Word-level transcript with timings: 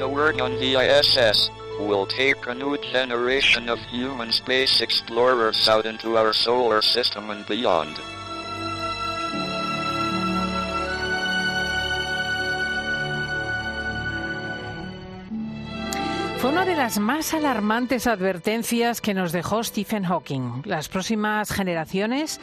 The 0.00 0.08
work 0.08 0.40
on 0.40 0.58
the 0.58 0.76
ISS 0.76 1.50
will 1.78 2.06
take 2.06 2.46
a 2.46 2.54
new 2.54 2.78
generation 2.78 3.68
of 3.68 3.78
human 3.92 4.32
space 4.32 4.80
explorers 4.80 5.68
out 5.68 5.84
into 5.84 6.16
our 6.16 6.32
solar 6.32 6.80
system 6.80 7.28
and 7.28 7.46
beyond. 7.46 7.98
Fue 16.38 16.48
una 16.48 16.64
de 16.64 16.76
las 16.76 16.98
más 16.98 17.34
alarmantes 17.34 18.06
advertencias 18.06 19.02
que 19.02 19.12
nos 19.12 19.32
dejó 19.32 19.62
Stephen 19.62 20.04
Hawking. 20.04 20.62
Las 20.64 20.88
próximas 20.88 21.52
generaciones 21.52 22.40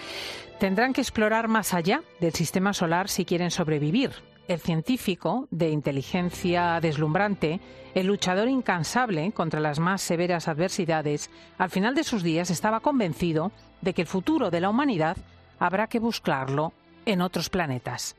tendrán 0.59 0.94
que 0.94 1.02
explorar 1.02 1.47
más 1.47 1.73
allá 1.73 2.03
del 2.19 2.33
sistema 2.33 2.73
solar 2.73 3.09
si 3.09 3.25
quieren 3.25 3.49
sobrevivir. 3.49 4.11
El 4.47 4.59
científico 4.59 5.49
de 5.51 5.69
inteligencia 5.71 6.79
deslumbrante, 6.79 7.59
el 7.93 8.07
luchador 8.07 8.47
incansable 8.47 9.33
contra 9.33 9.59
las 9.59 9.77
más 9.77 10.01
severas 10.01 10.47
adversidades, 10.47 11.29
al 11.57 11.69
final 11.69 11.95
de 11.95 12.05
sus 12.05 12.23
días 12.23 12.49
estaba 12.49 12.79
convencido 12.79 13.52
de 13.81 13.93
que 13.93 14.03
el 14.03 14.07
futuro 14.07 14.49
de 14.49 14.61
la 14.61 14.69
humanidad 14.69 15.17
habrá 15.59 15.88
que 15.88 15.99
buscarlo 15.99 16.71
en 17.05 17.21
otros 17.21 17.49
planetas. 17.49 18.15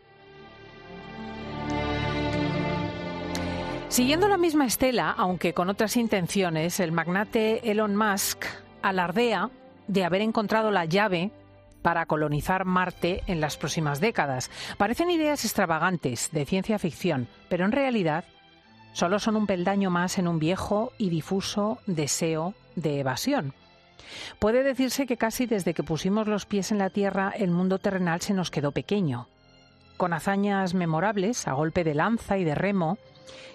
Siguiendo 3.88 4.28
la 4.28 4.36
misma 4.36 4.66
estela, 4.66 5.10
aunque 5.16 5.54
con 5.54 5.70
otras 5.70 5.96
intenciones, 5.96 6.78
el 6.78 6.92
magnate 6.92 7.70
Elon 7.70 7.96
Musk 7.96 8.44
alardea 8.82 9.48
de 9.86 10.04
haber 10.04 10.20
encontrado 10.20 10.70
la 10.70 10.84
llave 10.84 11.30
para 11.82 12.06
colonizar 12.06 12.64
Marte 12.64 13.22
en 13.26 13.40
las 13.40 13.56
próximas 13.56 14.00
décadas. 14.00 14.50
Parecen 14.76 15.10
ideas 15.10 15.44
extravagantes 15.44 16.30
de 16.32 16.44
ciencia 16.44 16.78
ficción, 16.78 17.28
pero 17.48 17.64
en 17.64 17.72
realidad 17.72 18.24
solo 18.92 19.18
son 19.18 19.36
un 19.36 19.46
peldaño 19.46 19.90
más 19.90 20.18
en 20.18 20.28
un 20.28 20.38
viejo 20.38 20.92
y 20.98 21.10
difuso 21.10 21.78
deseo 21.86 22.54
de 22.76 23.00
evasión. 23.00 23.54
Puede 24.38 24.62
decirse 24.62 25.06
que 25.06 25.16
casi 25.16 25.46
desde 25.46 25.74
que 25.74 25.82
pusimos 25.82 26.26
los 26.26 26.46
pies 26.46 26.72
en 26.72 26.78
la 26.78 26.90
Tierra 26.90 27.32
el 27.36 27.50
mundo 27.50 27.78
terrenal 27.78 28.20
se 28.20 28.34
nos 28.34 28.50
quedó 28.50 28.72
pequeño. 28.72 29.28
Con 29.96 30.12
hazañas 30.12 30.74
memorables, 30.74 31.48
a 31.48 31.52
golpe 31.52 31.84
de 31.84 31.94
lanza 31.94 32.38
y 32.38 32.44
de 32.44 32.54
remo, 32.54 32.98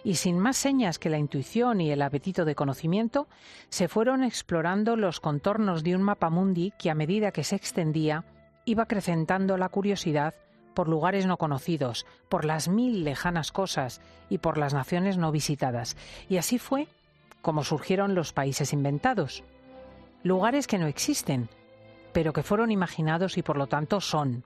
y 0.03 0.15
sin 0.15 0.39
más 0.39 0.57
señas 0.57 0.99
que 0.99 1.09
la 1.09 1.17
intuición 1.17 1.81
y 1.81 1.91
el 1.91 2.01
apetito 2.01 2.45
de 2.45 2.55
conocimiento, 2.55 3.27
se 3.69 3.87
fueron 3.87 4.23
explorando 4.23 4.95
los 4.95 5.19
contornos 5.19 5.83
de 5.83 5.95
un 5.95 6.03
mapa 6.03 6.29
mundi 6.29 6.73
que 6.77 6.89
a 6.89 6.95
medida 6.95 7.31
que 7.31 7.43
se 7.43 7.55
extendía 7.55 8.23
iba 8.65 8.83
acrecentando 8.83 9.57
la 9.57 9.69
curiosidad 9.69 10.35
por 10.73 10.87
lugares 10.87 11.25
no 11.25 11.37
conocidos, 11.37 12.05
por 12.29 12.45
las 12.45 12.67
mil 12.67 13.03
lejanas 13.03 13.51
cosas 13.51 14.01
y 14.29 14.39
por 14.39 14.57
las 14.57 14.73
naciones 14.73 15.17
no 15.17 15.31
visitadas. 15.31 15.95
Y 16.29 16.37
así 16.37 16.57
fue 16.57 16.87
como 17.41 17.63
surgieron 17.63 18.15
los 18.15 18.33
países 18.33 18.73
inventados. 18.73 19.43
Lugares 20.23 20.65
que 20.65 20.77
no 20.77 20.87
existen, 20.87 21.49
pero 22.13 22.31
que 22.31 22.41
fueron 22.41 22.71
imaginados 22.71 23.37
y 23.37 23.43
por 23.43 23.57
lo 23.57 23.67
tanto 23.67 23.99
son. 23.99 24.45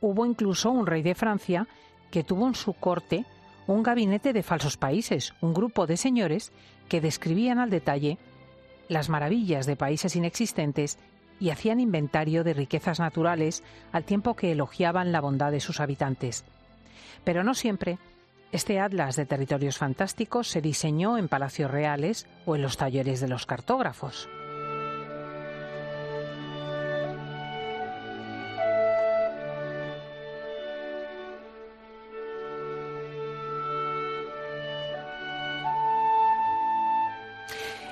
Hubo 0.00 0.24
incluso 0.24 0.70
un 0.70 0.86
rey 0.86 1.02
de 1.02 1.14
Francia 1.14 1.68
que 2.10 2.24
tuvo 2.24 2.46
en 2.46 2.54
su 2.54 2.72
corte 2.72 3.26
un 3.66 3.82
gabinete 3.82 4.32
de 4.32 4.42
falsos 4.42 4.76
países, 4.76 5.34
un 5.40 5.54
grupo 5.54 5.86
de 5.86 5.96
señores 5.96 6.52
que 6.88 7.00
describían 7.00 7.58
al 7.58 7.70
detalle 7.70 8.18
las 8.88 9.08
maravillas 9.08 9.66
de 9.66 9.76
países 9.76 10.14
inexistentes 10.14 10.98
y 11.40 11.50
hacían 11.50 11.80
inventario 11.80 12.44
de 12.44 12.54
riquezas 12.54 13.00
naturales 13.00 13.62
al 13.92 14.04
tiempo 14.04 14.34
que 14.34 14.52
elogiaban 14.52 15.12
la 15.12 15.20
bondad 15.20 15.50
de 15.50 15.60
sus 15.60 15.80
habitantes. 15.80 16.44
Pero 17.24 17.42
no 17.44 17.54
siempre 17.54 17.98
este 18.52 18.78
atlas 18.78 19.16
de 19.16 19.26
territorios 19.26 19.76
fantásticos 19.76 20.48
se 20.48 20.60
diseñó 20.60 21.18
en 21.18 21.28
palacios 21.28 21.70
reales 21.70 22.26
o 22.46 22.56
en 22.56 22.62
los 22.62 22.76
talleres 22.76 23.20
de 23.20 23.28
los 23.28 23.44
cartógrafos. 23.44 24.28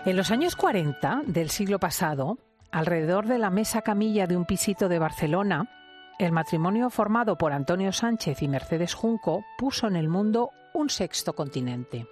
En 0.06 0.18
los 0.18 0.30
años 0.30 0.54
40 0.54 1.22
del 1.24 1.48
siglo 1.48 1.78
pasado, 1.78 2.36
alrededor 2.70 3.26
de 3.26 3.38
la 3.38 3.48
mesa 3.48 3.80
camilla 3.80 4.26
de 4.26 4.36
un 4.36 4.44
pisito 4.44 4.90
de 4.90 4.98
Barcelona, 4.98 5.70
el 6.18 6.30
matrimonio 6.30 6.90
formado 6.90 7.38
por 7.38 7.54
Antonio 7.54 7.90
Sánchez 7.90 8.42
y 8.42 8.48
Mercedes 8.48 8.92
Junco 8.92 9.46
puso 9.56 9.86
en 9.86 9.96
el 9.96 10.08
mundo 10.08 10.50
un 10.74 10.90
sexto 10.90 11.32
continente, 11.32 12.06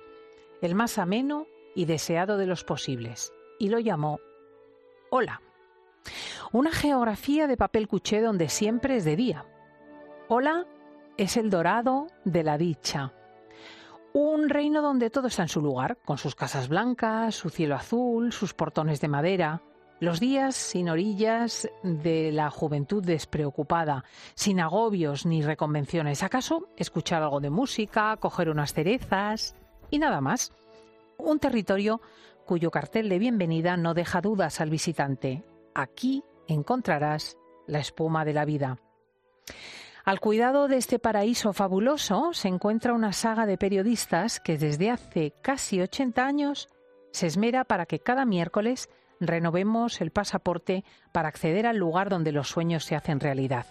el 0.63 0.75
más 0.75 0.97
ameno 0.97 1.47
y 1.75 1.85
deseado 1.85 2.39
de 2.39 2.47
los 2.47 2.65
posibles, 2.65 3.31
y 3.59 3.69
lo 3.69 3.79
llamó 3.79 4.21
Hola. 5.11 5.43
Una 6.51 6.73
geografía 6.73 7.47
de 7.47 7.59
papel 7.59 7.89
cuché 7.89 8.23
donde 8.23 8.49
siempre 8.49 8.97
es 8.97 9.05
de 9.05 9.17
día. 9.17 9.45
Hola 10.29 10.67
es 11.19 11.37
el 11.37 11.51
dorado 11.51 12.07
de 12.25 12.43
la 12.43 12.57
dicha, 12.57 13.13
un 14.13 14.49
reino 14.49 14.83
donde 14.83 15.11
todo 15.11 15.29
está 15.29 15.43
en 15.43 15.49
su 15.49 15.61
lugar, 15.61 15.99
con 16.05 16.19
sus 16.19 16.35
casas 16.35 16.69
blancas, 16.69 17.35
su 17.35 17.51
cielo 17.51 17.75
azul, 17.75 18.33
sus 18.33 18.55
portones 18.55 19.01
de 19.01 19.09
madera, 19.09 19.63
los 20.01 20.21
días 20.21 20.57
sin 20.57 20.89
orillas 20.89 21.69
de 21.83 22.33
la 22.33 22.51
juventud 22.51 23.05
despreocupada, 23.05 24.05
sin 24.35 24.61
agobios 24.61 25.25
ni 25.27 25.43
reconvenciones. 25.43 26.23
¿Acaso 26.23 26.69
escuchar 26.77 27.23
algo 27.23 27.41
de 27.41 27.51
música, 27.51 28.17
coger 28.17 28.51
unas 28.51 28.75
cerezas 28.75 29.55
y 29.91 29.99
nada 29.99 30.21
más? 30.21 30.53
Un 31.19 31.39
territorio 31.39 32.01
cuyo 32.45 32.71
cartel 32.71 33.09
de 33.09 33.19
bienvenida 33.19 33.77
no 33.77 33.95
deja 33.95 34.21
dudas 34.21 34.61
al 34.61 34.71
visitante. 34.71 35.45
Aquí 35.75 36.25
encontrarás 36.49 37.39
la 37.67 37.79
espuma 37.79 38.25
de 38.25 38.33
la 38.33 38.45
vida. 38.45 38.79
Al 40.05 40.19
cuidado 40.19 40.67
de 40.67 40.79
este 40.79 40.99
paraíso 40.99 41.53
fabuloso 41.53 42.33
se 42.33 42.49
encuentra 42.49 42.93
una 42.93 43.13
saga 43.13 43.47
de 43.47 43.57
periodistas 43.57 44.41
que 44.41 44.59
desde 44.59 44.91
hace 44.91 45.33
casi 45.43 45.81
80 45.81 46.27
años 46.27 46.69
se 47.13 47.29
esmera 47.29 47.65
para 47.65 47.87
que 47.87 48.01
cada 48.01 48.25
miércoles 48.25 48.89
renovemos 49.21 50.01
el 50.01 50.11
pasaporte 50.11 50.85
para 51.13 51.29
acceder 51.29 51.67
al 51.67 51.77
lugar 51.77 52.09
donde 52.09 52.33
los 52.33 52.49
sueños 52.49 52.85
se 52.85 52.97
hacen 52.97 53.21
realidad. 53.21 53.67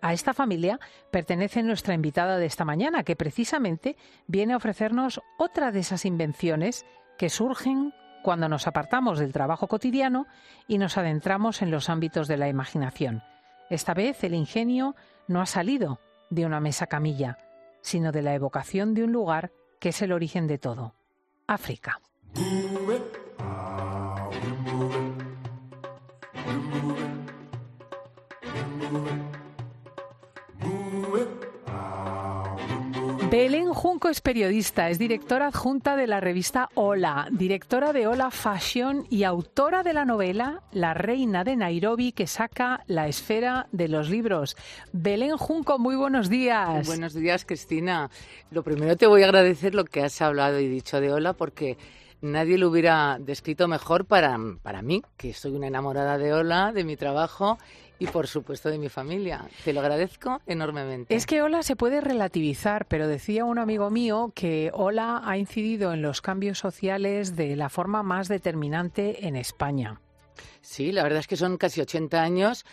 A 0.00 0.14
esta 0.14 0.32
familia 0.32 0.80
pertenece 1.10 1.62
nuestra 1.62 1.94
invitada 1.94 2.38
de 2.38 2.46
esta 2.46 2.64
mañana, 2.64 3.04
que 3.04 3.16
precisamente 3.16 3.96
viene 4.26 4.54
a 4.54 4.58
ofrecernos 4.58 5.20
otra 5.38 5.72
de 5.72 5.80
esas 5.80 6.06
invenciones 6.06 6.86
que 7.18 7.28
surgen 7.28 7.92
cuando 8.22 8.48
nos 8.48 8.66
apartamos 8.66 9.18
del 9.18 9.32
trabajo 9.32 9.68
cotidiano 9.68 10.26
y 10.66 10.78
nos 10.78 10.96
adentramos 10.96 11.60
en 11.60 11.70
los 11.70 11.90
ámbitos 11.90 12.28
de 12.28 12.38
la 12.38 12.48
imaginación. 12.48 13.22
Esta 13.70 13.94
vez 13.94 14.24
el 14.24 14.34
ingenio 14.34 14.94
no 15.28 15.40
ha 15.40 15.46
salido 15.46 16.00
de 16.30 16.46
una 16.46 16.60
mesa 16.60 16.86
camilla, 16.86 17.38
sino 17.80 18.12
de 18.12 18.22
la 18.22 18.34
evocación 18.34 18.94
de 18.94 19.04
un 19.04 19.12
lugar 19.12 19.52
que 19.78 19.90
es 19.90 20.02
el 20.02 20.12
origen 20.12 20.46
de 20.46 20.58
todo, 20.58 20.94
África. 21.46 22.00
Belén 33.36 33.74
Junco 33.74 34.10
es 34.10 34.20
periodista, 34.20 34.90
es 34.90 35.00
directora 35.00 35.48
adjunta 35.48 35.96
de 35.96 36.06
la 36.06 36.20
revista 36.20 36.68
Hola, 36.74 37.26
directora 37.32 37.92
de 37.92 38.06
Hola 38.06 38.30
Fashion 38.30 39.08
y 39.10 39.24
autora 39.24 39.82
de 39.82 39.92
la 39.92 40.04
novela 40.04 40.62
La 40.70 40.94
Reina 40.94 41.42
de 41.42 41.56
Nairobi 41.56 42.12
que 42.12 42.28
saca 42.28 42.84
la 42.86 43.08
esfera 43.08 43.66
de 43.72 43.88
los 43.88 44.08
libros. 44.08 44.56
Belén 44.92 45.36
Junco, 45.36 45.80
muy 45.80 45.96
buenos 45.96 46.28
días. 46.28 46.86
buenos 46.86 47.12
días, 47.12 47.44
Cristina. 47.44 48.08
Lo 48.52 48.62
primero 48.62 48.96
te 48.96 49.08
voy 49.08 49.22
a 49.22 49.24
agradecer 49.24 49.74
lo 49.74 49.84
que 49.84 50.04
has 50.04 50.22
hablado 50.22 50.60
y 50.60 50.68
dicho 50.68 51.00
de 51.00 51.12
Hola 51.12 51.32
porque 51.32 51.76
nadie 52.20 52.56
lo 52.56 52.68
hubiera 52.68 53.18
descrito 53.18 53.66
mejor 53.66 54.04
para, 54.04 54.38
para 54.62 54.80
mí, 54.80 55.02
que 55.16 55.34
soy 55.34 55.56
una 55.56 55.66
enamorada 55.66 56.18
de 56.18 56.32
Hola, 56.32 56.70
de 56.70 56.84
mi 56.84 56.96
trabajo 56.96 57.58
y 57.98 58.06
por 58.06 58.26
supuesto 58.26 58.70
de 58.70 58.78
mi 58.78 58.88
familia. 58.88 59.48
Te 59.64 59.72
lo 59.72 59.80
agradezco 59.80 60.40
enormemente. 60.46 61.14
Es 61.14 61.26
que 61.26 61.42
Hola 61.42 61.62
se 61.62 61.76
puede 61.76 62.00
relativizar, 62.00 62.86
pero 62.86 63.08
decía 63.08 63.44
un 63.44 63.58
amigo 63.58 63.90
mío 63.90 64.32
que 64.34 64.70
Hola 64.72 65.22
ha 65.24 65.36
incidido 65.38 65.92
en 65.92 66.02
los 66.02 66.20
cambios 66.20 66.58
sociales 66.58 67.36
de 67.36 67.56
la 67.56 67.68
forma 67.68 68.02
más 68.02 68.28
determinante 68.28 69.26
en 69.26 69.36
España. 69.36 70.00
Sí, 70.60 70.92
la 70.92 71.02
verdad 71.02 71.20
es 71.20 71.26
que 71.26 71.36
son 71.36 71.58
casi 71.58 71.80
80 71.80 72.22
años 72.22 72.64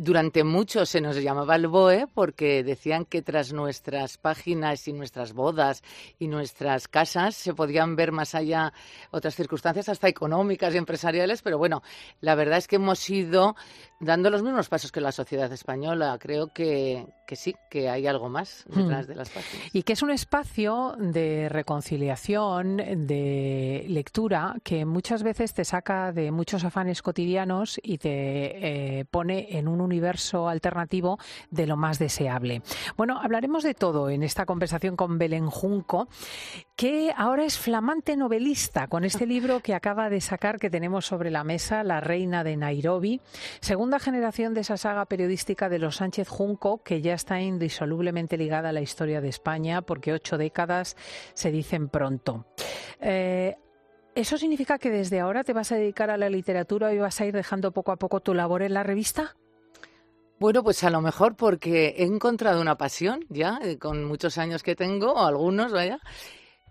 durante 0.00 0.44
mucho 0.44 0.86
se 0.86 1.00
nos 1.00 1.16
llamaba 1.20 1.56
el 1.56 1.66
BOE 1.66 2.06
porque 2.14 2.62
decían 2.62 3.04
que 3.04 3.20
tras 3.20 3.52
nuestras 3.52 4.16
páginas 4.16 4.86
y 4.86 4.92
nuestras 4.92 5.32
bodas 5.32 5.82
y 6.20 6.28
nuestras 6.28 6.86
casas 6.86 7.34
se 7.34 7.52
podían 7.52 7.96
ver 7.96 8.12
más 8.12 8.36
allá 8.36 8.72
otras 9.10 9.34
circunstancias, 9.34 9.88
hasta 9.88 10.06
económicas 10.06 10.72
y 10.72 10.78
empresariales, 10.78 11.42
pero 11.42 11.58
bueno, 11.58 11.82
la 12.20 12.36
verdad 12.36 12.58
es 12.58 12.68
que 12.68 12.76
hemos 12.76 13.10
ido 13.10 13.56
dando 14.00 14.30
los 14.30 14.42
mismos 14.42 14.68
pasos 14.68 14.92
que 14.92 15.00
la 15.00 15.12
sociedad 15.12 15.52
española. 15.52 16.16
Creo 16.20 16.52
que, 16.52 17.06
que 17.26 17.36
sí, 17.36 17.54
que 17.68 17.88
hay 17.88 18.06
algo 18.06 18.28
más 18.28 18.64
detrás 18.68 19.06
Mm. 19.06 19.08
de 19.08 19.14
las 19.16 19.30
páginas. 19.30 19.68
Y 19.72 19.82
que 19.82 19.92
es 19.94 20.02
un 20.02 20.10
espacio 20.10 20.94
de 20.98 21.48
reconciliación, 21.48 22.76
de 22.76 23.84
lectura, 23.88 24.54
que 24.62 24.84
muchas 24.84 25.22
veces 25.22 25.52
te 25.54 25.64
saca 25.64 26.12
de 26.12 26.30
muchos 26.30 26.64
afanes 26.64 27.02
cotidianos 27.02 27.80
y 27.82 27.98
te 27.98 28.98
eh, 29.00 29.04
pone 29.04 29.58
en 29.58 29.68
un 29.68 29.80
universo 29.80 30.48
alternativo 30.48 31.18
de 31.50 31.66
lo 31.66 31.76
más 31.76 31.98
deseable. 31.98 32.62
Bueno, 32.96 33.18
hablaremos 33.20 33.62
de 33.64 33.74
todo 33.74 34.10
en 34.10 34.22
esta 34.22 34.46
conversación 34.46 34.96
con 34.96 35.18
Belén 35.18 35.46
Junco, 35.46 36.08
que 36.76 37.12
ahora 37.16 37.44
es 37.44 37.58
flamante 37.58 38.16
novelista 38.16 38.86
con 38.86 39.04
este 39.04 39.26
libro 39.26 39.60
que 39.60 39.74
acaba 39.74 40.08
de 40.08 40.20
sacar 40.20 40.58
que 40.58 40.70
tenemos 40.70 41.06
sobre 41.06 41.30
la 41.30 41.42
mesa, 41.42 41.82
La 41.82 42.00
Reina 42.00 42.44
de 42.44 42.56
Nairobi, 42.56 43.20
segunda 43.88 44.04
generación 44.04 44.52
de 44.52 44.60
esa 44.60 44.76
saga 44.76 45.06
periodística 45.06 45.70
de 45.70 45.78
los 45.78 45.96
Sánchez 45.96 46.28
Junco, 46.28 46.82
que 46.82 47.00
ya 47.00 47.14
está 47.14 47.40
indisolublemente 47.40 48.36
ligada 48.36 48.68
a 48.68 48.72
la 48.72 48.82
historia 48.82 49.22
de 49.22 49.30
España, 49.30 49.80
porque 49.80 50.12
ocho 50.12 50.36
décadas 50.36 50.94
se 51.32 51.50
dicen 51.50 51.88
pronto. 51.88 52.44
Eh, 53.00 53.56
¿Eso 54.14 54.36
significa 54.36 54.76
que 54.78 54.90
desde 54.90 55.20
ahora 55.20 55.42
te 55.42 55.54
vas 55.54 55.72
a 55.72 55.76
dedicar 55.76 56.10
a 56.10 56.18
la 56.18 56.28
literatura 56.28 56.92
y 56.92 56.98
vas 56.98 57.18
a 57.18 57.24
ir 57.24 57.32
dejando 57.32 57.72
poco 57.72 57.90
a 57.90 57.96
poco 57.96 58.20
tu 58.20 58.34
labor 58.34 58.60
en 58.60 58.74
la 58.74 58.82
revista? 58.82 59.36
Bueno, 60.38 60.62
pues 60.62 60.84
a 60.84 60.90
lo 60.90 61.00
mejor 61.00 61.34
porque 61.34 61.94
he 61.96 62.04
encontrado 62.04 62.60
una 62.60 62.76
pasión 62.76 63.24
ya, 63.30 63.58
eh, 63.62 63.78
con 63.78 64.04
muchos 64.04 64.36
años 64.36 64.62
que 64.62 64.76
tengo, 64.76 65.14
o 65.14 65.24
algunos, 65.24 65.72
vaya, 65.72 65.98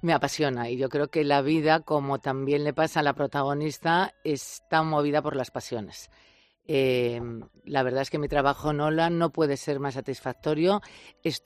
me 0.04 0.14
apasiona. 0.14 0.70
Y 0.70 0.78
yo 0.78 0.88
creo 0.90 1.08
que 1.08 1.24
la 1.24 1.42
vida, 1.42 1.80
como 1.80 2.20
también 2.20 2.64
le 2.64 2.76
pasa 2.76 3.00
a 3.00 3.04
la 3.04 3.14
protagonista, 3.14 4.14
está 4.24 4.84
movida 4.84 5.24
por 5.24 5.36
las 5.36 5.50
pasiones. 5.50 6.12
Eh, 6.68 7.22
la 7.66 7.84
verdad 7.84 8.02
es 8.02 8.10
que 8.10 8.20
mi 8.20 8.28
trabajo 8.28 8.72
en 8.72 8.82
Ola 8.82 9.10
no 9.10 9.32
puede 9.32 9.58
ser 9.58 9.80
más 9.80 9.94
satisfactorio. 9.96 10.82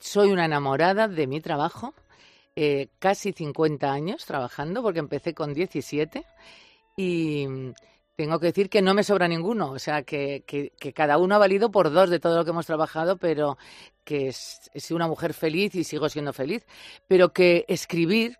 Soy 0.00 0.30
una 0.32 0.44
enamorada 0.46 1.08
de 1.08 1.26
mi 1.26 1.40
trabajo. 1.40 1.94
eh, 2.56 2.88
casi 2.98 3.32
50 3.32 3.92
años 3.92 4.26
trabajando, 4.26 4.82
porque 4.82 4.98
empecé 4.98 5.32
con 5.34 5.54
17. 5.54 6.24
Y 6.96 7.46
mm, 7.48 7.72
tengo 8.16 8.38
que 8.40 8.46
decir 8.46 8.68
que 8.70 8.82
no 8.82 8.94
me 8.94 9.04
sobra 9.04 9.28
ninguno. 9.28 9.70
O 9.72 9.78
sea, 9.78 10.02
que, 10.02 10.44
que- 10.46 10.72
que 10.78 10.92
cada 10.92 11.18
uno 11.18 11.34
ha 11.34 11.38
valido 11.38 11.70
por 11.70 11.90
dos 11.90 12.10
de 12.10 12.20
todo 12.20 12.36
lo 12.36 12.44
que 12.44 12.50
hemos 12.50 12.66
trabajado, 12.66 13.16
pero 13.16 13.56
que 14.04 14.32
sido 14.32 14.96
una 14.96 15.08
mujer 15.08 15.34
feliz 15.34 15.74
y 15.74 15.84
sigo 15.84 16.08
siendo 16.08 16.32
feliz. 16.32 16.66
Pero 17.08 17.32
que 17.32 17.64
escribir, 17.68 18.36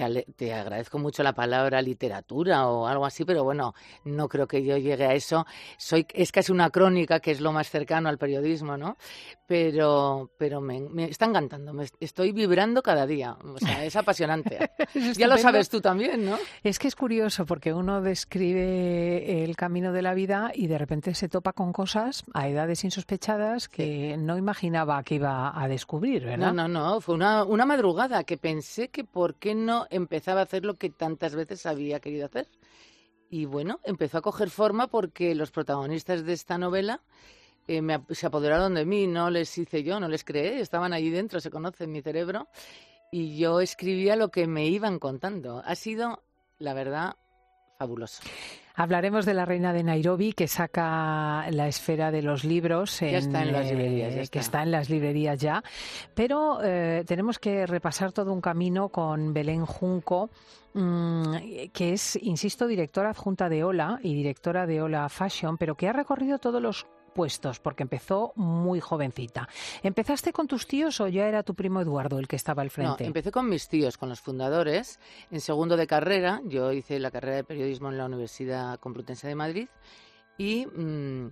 te, 0.00 0.04
ale- 0.04 0.26
te 0.34 0.54
agradezco 0.54 0.98
mucho 0.98 1.22
la 1.22 1.34
palabra 1.34 1.82
literatura 1.82 2.66
o 2.68 2.86
algo 2.86 3.04
así, 3.04 3.24
pero 3.26 3.44
bueno, 3.44 3.74
no 4.04 4.28
creo 4.28 4.46
que 4.46 4.64
yo 4.64 4.78
llegue 4.78 5.04
a 5.04 5.12
eso. 5.14 5.44
Soy, 5.76 6.06
es 6.14 6.32
casi 6.32 6.52
una 6.52 6.70
crónica, 6.70 7.20
que 7.20 7.32
es 7.32 7.40
lo 7.42 7.52
más 7.52 7.68
cercano 7.68 8.08
al 8.08 8.16
periodismo, 8.16 8.78
¿no? 8.78 8.96
Pero, 9.46 10.30
pero 10.38 10.60
me, 10.60 10.80
me 10.80 11.04
está 11.04 11.26
encantando, 11.26 11.72
me 11.74 11.84
estoy 11.98 12.32
vibrando 12.32 12.82
cada 12.82 13.06
día. 13.06 13.36
O 13.44 13.58
sea, 13.58 13.84
es 13.84 13.94
apasionante. 13.96 14.70
ya 15.16 15.26
lo 15.26 15.36
sabes 15.38 15.68
tú 15.68 15.80
también, 15.80 16.24
¿no? 16.24 16.38
Es 16.62 16.78
que 16.78 16.88
es 16.88 16.96
curioso 16.96 17.44
porque 17.44 17.72
uno 17.74 18.00
describe 18.00 19.44
el 19.44 19.56
camino 19.56 19.92
de 19.92 20.02
la 20.02 20.14
vida 20.14 20.52
y 20.54 20.66
de 20.66 20.78
repente 20.78 21.14
se 21.14 21.28
topa 21.28 21.52
con 21.52 21.72
cosas 21.72 22.24
a 22.32 22.48
edades 22.48 22.84
insospechadas 22.84 23.68
que 23.68 24.16
no 24.18 24.38
imaginaba 24.38 25.02
que 25.02 25.16
iba 25.16 25.52
a 25.60 25.68
descubrir, 25.68 26.24
¿verdad? 26.24 26.52
No, 26.52 26.68
no, 26.68 26.92
no, 26.92 27.00
fue 27.00 27.14
una, 27.16 27.44
una 27.44 27.66
madrugada 27.66 28.24
que 28.24 28.36
pensé 28.38 28.88
que 28.88 29.04
por 29.04 29.34
qué 29.34 29.54
no 29.54 29.86
empezaba 29.90 30.40
a 30.40 30.44
hacer 30.44 30.64
lo 30.64 30.74
que 30.74 30.90
tantas 30.90 31.34
veces 31.34 31.66
había 31.66 32.00
querido 32.00 32.26
hacer. 32.26 32.48
Y 33.28 33.44
bueno, 33.44 33.80
empezó 33.84 34.18
a 34.18 34.22
coger 34.22 34.50
forma 34.50 34.88
porque 34.88 35.34
los 35.34 35.50
protagonistas 35.50 36.24
de 36.24 36.32
esta 36.32 36.58
novela 36.58 37.00
eh, 37.68 37.80
se 38.10 38.26
apoderaron 38.26 38.74
de 38.74 38.84
mí, 38.84 39.06
no 39.06 39.30
les 39.30 39.56
hice 39.56 39.84
yo, 39.84 40.00
no 40.00 40.08
les 40.08 40.24
creé, 40.24 40.60
estaban 40.60 40.92
allí 40.92 41.10
dentro, 41.10 41.40
se 41.40 41.50
conocen 41.50 41.84
en 41.84 41.92
mi 41.92 42.02
cerebro, 42.02 42.48
y 43.12 43.36
yo 43.36 43.60
escribía 43.60 44.16
lo 44.16 44.30
que 44.30 44.46
me 44.46 44.66
iban 44.66 44.98
contando. 44.98 45.62
Ha 45.64 45.74
sido, 45.76 46.22
la 46.58 46.74
verdad, 46.74 47.14
fabuloso. 47.78 48.22
Hablaremos 48.80 49.26
de 49.26 49.34
la 49.34 49.44
reina 49.44 49.74
de 49.74 49.82
Nairobi 49.82 50.32
que 50.32 50.48
saca 50.48 51.44
la 51.50 51.68
esfera 51.68 52.10
de 52.10 52.22
los 52.22 52.44
libros, 52.44 53.00
Ya 53.00 53.18
está 53.18 53.42
en 53.42 53.52
las 53.52 53.66
eh, 53.66 53.74
librerías, 53.74 54.14
ya 54.14 54.16
que 54.16 54.22
está. 54.22 54.40
está 54.40 54.62
en 54.62 54.70
las 54.70 54.88
librerías 54.88 55.38
ya. 55.38 55.62
Pero 56.14 56.60
eh, 56.64 57.04
tenemos 57.06 57.38
que 57.38 57.66
repasar 57.66 58.12
todo 58.12 58.32
un 58.32 58.40
camino 58.40 58.88
con 58.88 59.34
Belén 59.34 59.66
Junco, 59.66 60.30
mm, 60.72 61.34
que 61.74 61.92
es, 61.92 62.16
insisto, 62.22 62.66
directora 62.66 63.10
adjunta 63.10 63.50
de 63.50 63.64
Ola 63.64 64.00
y 64.02 64.14
directora 64.14 64.66
de 64.66 64.80
Ola 64.80 65.10
Fashion, 65.10 65.58
pero 65.58 65.74
que 65.74 65.86
ha 65.86 65.92
recorrido 65.92 66.38
todos 66.38 66.62
los 66.62 66.86
puestos 67.20 67.60
porque 67.60 67.82
empezó 67.82 68.32
muy 68.36 68.80
jovencita. 68.80 69.46
¿Empezaste 69.82 70.32
con 70.32 70.46
tus 70.46 70.66
tíos 70.66 71.02
o 71.02 71.06
ya 71.08 71.28
era 71.28 71.42
tu 71.42 71.54
primo 71.54 71.82
Eduardo 71.82 72.18
el 72.18 72.26
que 72.26 72.36
estaba 72.36 72.62
al 72.62 72.68
No, 72.68 72.72
frente? 72.72 73.04
empecé 73.04 73.30
con 73.30 73.46
mis 73.46 73.68
tíos, 73.68 73.98
con 73.98 74.08
los 74.08 74.20
fundadores. 74.22 74.98
En 75.30 75.42
segundo 75.42 75.76
de 75.76 75.86
carrera, 75.86 76.40
yo 76.46 76.72
hice 76.72 76.98
la 76.98 77.10
carrera 77.10 77.36
de 77.36 77.44
periodismo 77.44 77.90
en 77.90 77.98
la 77.98 78.06
Universidad 78.06 78.80
Complutense 78.80 79.28
de 79.28 79.34
Madrid 79.34 79.68
y 80.38 80.64
mm, 80.64 81.30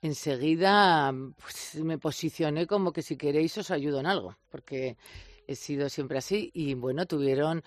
enseguida 0.00 1.12
pues, 1.38 1.74
me 1.84 1.98
posicioné 1.98 2.66
como 2.66 2.94
que 2.94 3.02
si 3.02 3.18
queréis 3.18 3.58
os 3.58 3.70
ayudo 3.70 4.00
en 4.00 4.06
algo, 4.06 4.38
porque 4.50 4.96
he 5.46 5.54
sido 5.54 5.90
siempre 5.90 6.16
así 6.16 6.50
y 6.54 6.72
bueno, 6.72 7.04
tuvieron 7.04 7.62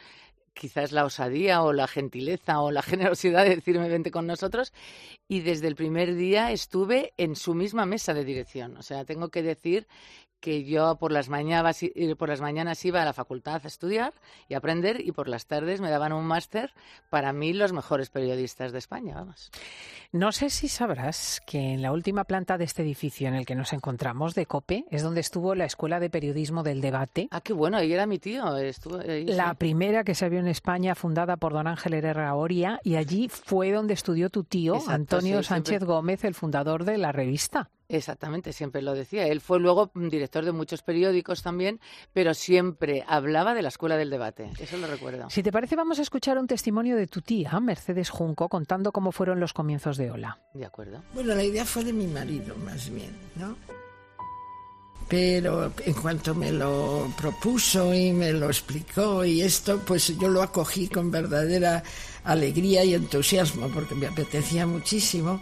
quizás 0.59 0.91
la 0.91 1.05
osadía 1.05 1.63
o 1.63 1.71
la 1.71 1.87
gentileza 1.87 2.59
o 2.59 2.69
la 2.69 2.81
generosidad 2.83 3.45
de 3.45 3.55
decirme 3.55 3.87
vente 3.87 4.11
con 4.11 4.27
nosotros 4.27 4.73
y 5.27 5.39
desde 5.39 5.67
el 5.67 5.75
primer 5.75 6.15
día 6.15 6.51
estuve 6.51 7.13
en 7.17 7.35
su 7.35 7.55
misma 7.55 7.85
mesa 7.85 8.13
de 8.13 8.25
dirección. 8.25 8.77
O 8.77 8.83
sea, 8.83 9.05
tengo 9.05 9.29
que 9.29 9.41
decir 9.41 9.87
que 10.39 10.63
yo 10.63 10.97
por 10.97 11.11
las, 11.11 11.29
mañanas, 11.29 11.79
por 12.17 12.29
las 12.29 12.41
mañanas 12.41 12.83
iba 12.85 13.01
a 13.01 13.05
la 13.05 13.13
facultad 13.13 13.61
a 13.63 13.67
estudiar 13.67 14.13
y 14.47 14.53
aprender 14.53 15.01
y 15.01 15.11
por 15.11 15.27
las 15.27 15.47
tardes 15.47 15.81
me 15.81 15.89
daban 15.89 16.13
un 16.13 16.25
máster 16.25 16.73
para 17.09 17.33
mí 17.33 17.53
los 17.53 17.73
mejores 17.73 18.09
periodistas 18.09 18.71
de 18.71 18.79
España, 18.79 19.15
vamos. 19.15 19.51
No 20.11 20.31
sé 20.31 20.49
si 20.49 20.69
sabrás 20.69 21.39
que 21.45 21.59
en 21.73 21.83
la 21.83 21.91
última 21.91 22.23
planta 22.23 22.57
de 22.57 22.63
este 22.63 22.81
edificio 22.81 23.27
en 23.27 23.35
el 23.35 23.45
que 23.45 23.53
nos 23.53 23.73
encontramos, 23.73 24.33
de 24.33 24.47
COPE, 24.47 24.85
es 24.89 25.03
donde 25.03 25.21
estuvo 25.21 25.53
la 25.53 25.65
Escuela 25.65 25.99
de 25.99 26.09
Periodismo 26.09 26.63
del 26.63 26.81
Debate. 26.81 27.27
Ah, 27.29 27.41
qué 27.41 27.53
bueno, 27.53 27.77
ahí 27.77 27.93
era 27.93 28.07
mi 28.07 28.17
tío. 28.17 28.57
Estuvo 28.57 28.97
ahí, 28.97 29.25
La 29.25 29.51
sí. 29.51 29.55
primera 29.59 30.03
que 30.03 30.15
se 30.15 30.27
vio 30.29 30.39
en 30.39 30.47
España, 30.47 30.95
fundada 30.95 31.37
por 31.37 31.53
don 31.53 31.67
Ángel 31.67 31.93
Herrera 31.93 32.33
Oria, 32.33 32.79
y 32.83 32.95
allí 32.95 33.29
fue 33.29 33.71
donde 33.71 33.93
estudió 33.93 34.31
tu 34.31 34.43
tío, 34.43 34.73
Exacto, 34.77 34.93
Antonio 34.93 35.43
sí, 35.43 35.49
Sánchez 35.49 35.69
siempre- 35.77 35.85
Gómez, 35.93 36.23
el 36.23 36.33
fundador 36.33 36.85
de 36.85 36.97
la 36.97 37.11
revista. 37.11 37.69
Exactamente, 37.89 38.53
siempre 38.53 38.83
lo 38.83 38.93
decía. 38.93 39.25
Él 39.25 39.41
fue 39.41 39.59
luego 39.59 39.89
mm, 39.95 40.09
director 40.09 40.45
de 40.45 40.51
muchos 40.51 40.83
periódicos 40.83 41.41
también, 41.41 41.79
pero 42.13 42.35
siempre 42.35 43.03
hablaba 43.07 43.55
de 43.55 43.63
la 43.63 43.69
escuela 43.69 43.97
del 43.97 44.11
debate. 44.11 44.51
Eso 44.59 44.77
lo 44.77 44.85
recuerdo. 44.85 45.27
Si 45.31 45.41
te 45.41 45.51
parece, 45.51 45.75
vamos 45.75 45.97
a 45.97 46.03
escuchar 46.03 46.37
un 46.37 46.45
testimonio 46.45 46.95
de 46.95 47.07
tu 47.07 47.21
tía, 47.21 47.59
Mercedes 47.59 48.11
Junco, 48.11 48.47
contando 48.47 48.91
cómo 48.91 49.11
fueron 49.11 49.39
los 49.39 49.53
comienzos 49.53 49.97
de 49.97 50.11
Ola. 50.11 50.39
De 50.53 50.65
acuerdo. 50.65 51.01
Bueno, 51.15 51.33
la 51.33 51.43
idea 51.43 51.65
fue 51.65 51.83
de 51.83 51.91
mi 51.91 52.05
marido, 52.05 52.55
más 52.57 52.91
bien, 52.91 53.17
¿no? 53.35 53.57
Pero 55.07 55.73
en 55.83 55.93
cuanto 55.93 56.35
me 56.35 56.51
lo 56.51 57.11
propuso 57.17 57.91
y 57.95 58.13
me 58.13 58.31
lo 58.31 58.45
explicó 58.45 59.25
y 59.25 59.41
esto, 59.41 59.79
pues 59.79 60.15
yo 60.19 60.27
lo 60.27 60.43
acogí 60.43 60.87
con 60.87 61.09
verdadera 61.09 61.81
alegría 62.23 62.83
y 62.83 62.93
entusiasmo, 62.93 63.67
porque 63.69 63.95
me 63.95 64.05
apetecía 64.05 64.67
muchísimo 64.67 65.41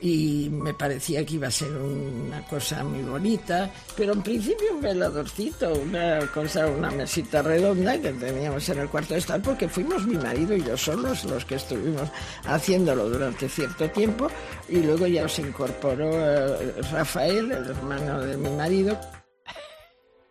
y 0.00 0.48
me 0.50 0.72
parecía 0.74 1.24
que 1.24 1.34
iba 1.34 1.48
a 1.48 1.50
ser 1.50 1.70
una 1.72 2.46
cosa 2.46 2.82
muy 2.84 3.02
bonita, 3.02 3.70
pero 3.96 4.12
en 4.12 4.22
principio 4.22 4.74
un 4.74 4.80
veladorcito, 4.80 5.72
una 5.74 6.20
cosa, 6.32 6.66
una 6.66 6.90
mesita 6.90 7.42
redonda 7.42 8.00
que 8.00 8.12
teníamos 8.12 8.68
en 8.68 8.78
el 8.78 8.88
cuarto 8.88 9.14
de 9.14 9.20
estar, 9.20 9.42
porque 9.42 9.68
fuimos 9.68 10.06
mi 10.06 10.16
marido 10.16 10.56
y 10.56 10.62
yo 10.62 10.76
solos 10.76 11.24
los 11.24 11.44
que 11.44 11.56
estuvimos 11.56 12.08
haciéndolo 12.44 13.08
durante 13.10 13.48
cierto 13.48 13.90
tiempo, 13.90 14.28
y 14.68 14.78
luego 14.78 15.06
ya 15.06 15.28
se 15.28 15.42
incorporó 15.42 16.10
eh, 16.12 16.82
Rafael, 16.92 17.52
el 17.52 17.66
hermano 17.66 18.20
de 18.20 18.36
mi 18.36 18.50
marido, 18.50 18.98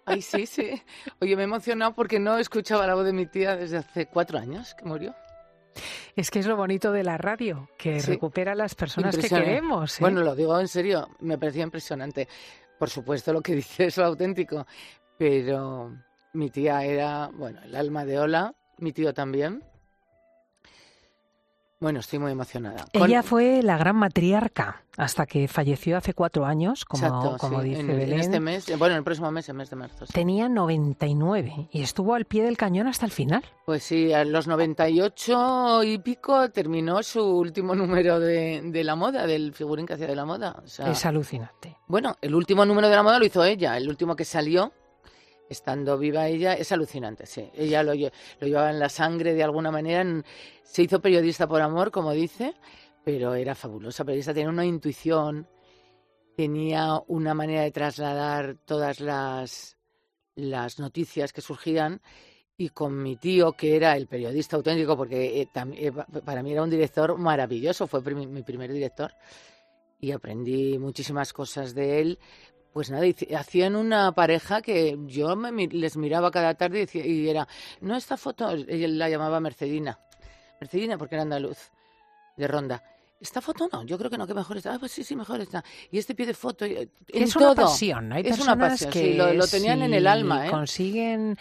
Ay, 0.06 0.24
sí, 0.24 0.48
sí. 0.48 0.82
Oye, 1.22 1.36
me 1.36 1.44
he 1.44 1.46
emocionado 1.46 1.94
porque 1.94 2.20
no 2.20 2.40
escuchaba 2.40 2.88
la 2.88 2.96
voz 2.96 3.06
de 3.06 3.14
mi 3.14 3.28
tía 3.28 3.56
desde 3.56 3.78
hace 3.78 4.08
cuatro 4.08 4.40
años 4.40 4.74
que 4.74 4.84
murió. 4.84 5.14
Es 6.16 6.32
que 6.32 6.40
es 6.40 6.46
lo 6.48 6.56
bonito 6.58 6.92
de 6.92 7.04
la 7.04 7.18
radio, 7.18 7.70
que 7.78 8.00
Sí. 8.00 8.12
recupera 8.12 8.52
a 8.52 8.56
las 8.56 8.76
personas 8.76 9.18
que 9.18 9.30
queremos. 9.30 9.96
¿eh? 10.00 10.02
Bueno, 10.02 10.22
lo 10.22 10.36
digo 10.36 10.60
en 10.60 10.68
serio, 10.68 11.08
me 11.20 11.38
parecía 11.38 11.64
impresionante. 11.64 12.28
Por 12.78 12.90
supuesto, 12.90 13.32
lo 13.34 13.42
que 13.42 13.54
dice 13.56 13.86
es 13.86 13.98
lo 13.98 14.06
auténtico, 14.06 14.66
pero 15.18 15.96
mi 16.34 16.50
tía 16.50 16.84
era, 16.84 17.30
bueno, 17.34 17.62
el 17.64 17.76
alma 17.76 18.06
de 18.06 18.20
Ola, 18.20 18.54
mi 18.78 18.92
tío 18.92 19.14
también. 19.14 19.64
Bueno, 21.82 22.02
estoy 22.02 22.20
muy 22.20 22.34
emocionada. 22.34 22.86
Ella 22.92 23.24
fue 23.24 23.64
la 23.64 23.78
gran 23.78 23.96
matriarca 23.96 24.84
hasta 24.98 25.26
que 25.26 25.48
falleció 25.48 25.96
hace 25.96 26.14
cuatro 26.14 26.46
años, 26.46 26.84
como, 26.84 27.38
como 27.38 27.62
dice 27.62 27.84
Belén. 27.84 28.14
En 28.14 28.20
este 28.20 28.40
mes, 28.42 28.78
bueno, 28.78 28.98
el 28.98 29.04
próximo 29.06 29.32
mes, 29.32 29.48
el 29.48 29.56
mes 29.56 29.70
de 29.70 29.78
marzo. 29.78 30.06
Tenía 30.12 30.50
99 30.50 31.70
y 31.72 31.82
estuvo 31.82 32.16
al 32.16 32.26
pie 32.26 32.44
del 32.44 32.58
cañón 32.58 32.88
hasta 32.88 33.06
el 33.06 33.14
final. 33.14 33.46
Pues 33.66 33.84
sí, 33.84 34.12
a 34.12 34.26
los 34.26 34.46
98 34.48 35.84
y 35.84 36.00
pico 36.00 36.50
terminó 36.50 37.02
su 37.02 37.24
último 37.24 37.74
número 37.76 38.20
de, 38.20 38.62
de 38.62 38.84
la 38.84 38.98
moda, 38.98 39.26
del 39.26 39.54
figurín 39.54 39.86
que 39.86 39.94
hacía 39.94 40.08
de 40.08 40.18
la 40.18 40.26
moda. 40.26 40.62
es 40.66 41.06
alucinante. 41.06 41.78
Bueno, 41.88 42.18
el 42.22 42.36
último 42.36 42.66
número 42.66 42.90
de 42.90 42.96
la 42.98 43.04
moda 43.04 43.20
lo 43.20 43.26
hizo 43.26 43.46
ella, 43.46 43.78
el 43.78 43.88
último 43.88 44.18
que 44.18 44.26
salió 44.26 44.74
estando 45.50 45.98
viva 45.98 46.28
ella, 46.28 46.54
es 46.54 46.72
alucinante, 46.72 47.26
sí. 47.26 47.50
Ella 47.56 47.84
lo, 47.84 47.94
llevaba 47.94 48.70
en 48.70 48.80
la 48.80 48.90
sangre 48.90 49.34
de 49.34 49.44
alguna 49.44 49.72
manera. 49.72 50.24
se 50.64 50.84
hizo 50.84 51.02
periodista 51.02 51.48
por 51.48 51.62
amor, 51.62 51.92
como 51.92 52.12
dice, 52.12 52.54
pero 53.04 53.34
era 53.34 53.56
fabulosa 53.56 54.06
periodista. 54.06 54.34
Tenía 54.34 54.50
una 54.50 54.66
intuición, 54.66 55.48
tenía 56.36 57.02
una 57.08 57.34
manera 57.34 57.64
de 57.64 57.72
trasladar 57.72 58.58
todas 58.66 59.00
las, 59.00 59.78
las 60.36 60.80
noticias 60.80 61.34
que 61.34 61.42
surgían. 61.42 62.02
Y 62.56 62.70
con 62.70 63.02
mi 63.02 63.16
tío, 63.16 63.54
que 63.54 63.78
era 63.78 63.96
el 63.96 64.08
periodista 64.08 64.58
auténtico, 64.58 64.98
porque 64.98 65.42
eh, 65.42 65.50
eh, 65.56 65.92
para 66.26 66.44
mí 66.44 66.52
era 66.52 66.62
un 66.62 66.70
director 66.70 67.18
maravilloso, 67.18 67.88
fue 67.88 68.02
mi 68.14 68.44
primer 68.44 68.72
director 68.74 69.14
y 70.00 70.12
aprendí 70.12 70.78
muchísimas 70.78 71.34
cosas 71.34 71.74
de 71.76 72.02
él, 72.02 72.20
pues 72.74 72.92
nada, 72.92 73.06
hacían 73.38 73.76
una 73.76 74.12
pareja 74.12 74.62
que 74.62 74.98
yo 75.06 75.36
les 75.36 75.98
miraba 75.98 76.32
cada 76.32 76.54
tarde 76.56 76.88
y, 76.94 77.00
y 77.00 77.30
era, 77.30 77.48
no 77.82 77.96
esta 77.96 78.18
foto, 78.18 78.50
ella 78.52 78.88
la 78.88 79.10
llamaba 79.10 79.40
Mercedina, 79.40 80.00
Mercedina 80.60 80.98
porque 80.98 81.16
era 81.16 81.24
andaluz, 81.24 81.72
de 82.38 82.48
Ronda. 82.48 82.84
Esta 83.20 83.42
foto 83.42 83.68
no, 83.72 83.84
yo 83.84 83.98
creo 83.98 84.10
que 84.10 84.18
no, 84.18 84.26
que 84.26 84.34
mejor 84.34 84.58
está. 84.58 84.76
Ah, 84.76 84.80
pues 84.80 84.92
sí, 84.92 85.04
sí, 85.04 85.16
mejor 85.16 85.42
está. 85.42 85.64
Y 85.92 85.98
este 85.98 86.16
pie 86.16 86.26
de 86.26 86.34
foto. 86.34 86.66
En 86.66 86.90
es 87.08 87.36
una 87.36 87.54
pasión. 87.54 88.14
Hay 88.14 88.24
es 88.26 88.40
una 88.40 88.58
pasión, 88.58 88.92
que 88.92 89.14
lo, 89.16 89.48
tenían 89.48 89.82
en 89.82 89.94
el 89.94 90.08
alma. 90.08 90.48
¿eh? 90.48 90.50
Consiguen 90.50 91.38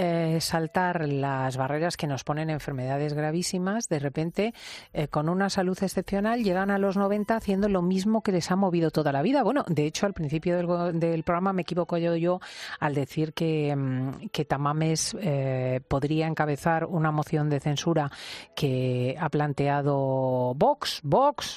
eh, 0.00 0.40
saltar 0.40 1.08
las 1.08 1.56
barreras 1.56 1.96
que 1.96 2.06
nos 2.06 2.22
ponen 2.22 2.50
enfermedades 2.50 3.14
gravísimas, 3.14 3.88
de 3.88 3.98
repente, 3.98 4.54
eh, 4.92 5.08
con 5.08 5.28
una 5.28 5.50
salud 5.50 5.76
excepcional, 5.82 6.44
llegan 6.44 6.70
a 6.70 6.78
los 6.78 6.96
90 6.96 7.34
haciendo 7.34 7.68
lo 7.68 7.82
mismo 7.82 8.22
que 8.22 8.30
les 8.30 8.48
ha 8.52 8.54
movido 8.54 8.92
toda 8.92 9.10
la 9.10 9.22
vida. 9.22 9.42
Bueno, 9.42 9.64
de 9.66 9.86
hecho, 9.86 10.06
al 10.06 10.12
principio 10.14 10.56
del, 10.56 11.24
programa 11.24 11.52
me 11.52 11.62
equivoco 11.62 11.96
yo, 11.98 12.14
yo 12.14 12.40
al 12.78 12.94
decir 12.94 13.32
que, 13.32 13.74
mm, 13.74 14.28
que 14.28 14.44
Tamames 14.44 15.16
eh, 15.20 15.80
podría 15.88 16.28
encabezar 16.28 16.84
una 16.84 17.10
moción 17.10 17.50
de 17.50 17.58
censura 17.58 18.08
que 18.54 19.16
ha 19.18 19.28
planteado 19.30 20.54
Vox. 20.54 21.00
Vox, 21.02 21.02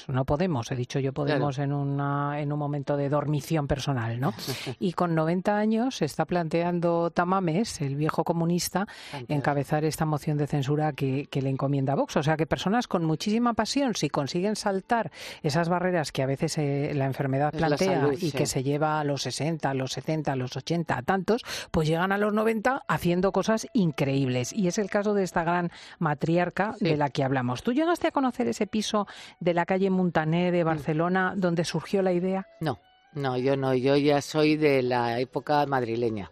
no 0.08 0.24
podemos, 0.24 0.70
he 0.70 0.76
dicho 0.76 0.98
yo 0.98 1.12
podemos 1.12 1.58
en, 1.58 1.72
una, 1.72 2.40
en 2.40 2.52
un 2.52 2.58
momento 2.58 2.96
de 2.96 3.08
dormición 3.08 3.66
personal, 3.66 4.18
¿no? 4.20 4.32
Y 4.78 4.92
con 4.92 5.14
90 5.14 5.56
años 5.56 5.96
se 5.96 6.04
está 6.04 6.24
planteando 6.24 7.10
Tamames, 7.10 7.80
el 7.80 7.96
viejo 7.96 8.24
comunista 8.24 8.86
encabezar 9.28 9.84
esta 9.84 10.04
moción 10.04 10.38
de 10.38 10.46
censura 10.46 10.92
que, 10.92 11.28
le 11.32 11.50
encomienda 11.50 11.94
Vox. 11.94 12.16
O 12.16 12.22
sea 12.22 12.36
que 12.36 12.46
personas 12.46 12.86
con 12.86 13.04
muchísima 13.04 13.54
pasión, 13.54 13.94
si 13.94 14.08
consiguen 14.08 14.56
saltar 14.56 15.10
esas 15.42 15.68
barreras 15.68 16.12
que 16.12 16.22
a 16.22 16.26
veces 16.26 16.58
eh, 16.58 16.92
la 16.94 17.06
enfermedad 17.06 17.52
plantea 17.52 18.10
y 18.18 18.30
que 18.32 18.46
se 18.46 18.62
lleva 18.62 19.00
a 19.00 19.04
los 19.04 19.22
60, 19.22 19.70
a 19.70 19.74
los 19.74 19.92
70, 19.92 20.32
a 20.32 20.36
los 20.36 20.56
80, 20.56 20.96
a 20.96 21.02
tantos, 21.02 21.42
pues 21.70 21.88
llegan 21.88 22.12
a 22.12 22.18
los 22.18 22.32
90 22.32 22.84
haciendo 22.86 23.32
cosas 23.32 23.66
increíbles. 23.72 24.52
Y 24.52 24.68
es 24.68 24.78
el 24.78 24.88
caso 24.88 25.14
de 25.14 25.24
esta 25.24 25.44
gran 25.44 25.70
matriarca 25.98 26.74
de 26.80 26.96
la 26.96 27.10
que 27.10 27.24
hablamos. 27.24 27.62
¿Tú 27.62 27.72
llegaste 27.72 28.08
a 28.08 28.12
conocer 28.12 28.48
ese 28.48 28.66
piso 28.66 29.06
de 29.40 29.51
la 29.54 29.66
calle 29.66 29.90
Montané 29.90 30.50
de 30.52 30.64
mm. 30.64 30.66
Barcelona 30.66 31.34
donde 31.36 31.64
surgió 31.64 32.02
la 32.02 32.12
idea? 32.12 32.46
No. 32.60 32.78
No, 33.14 33.36
yo 33.36 33.56
no, 33.56 33.74
yo 33.74 33.96
ya 33.96 34.22
soy 34.22 34.56
de 34.56 34.82
la 34.82 35.20
época 35.20 35.66
madrileña. 35.66 36.30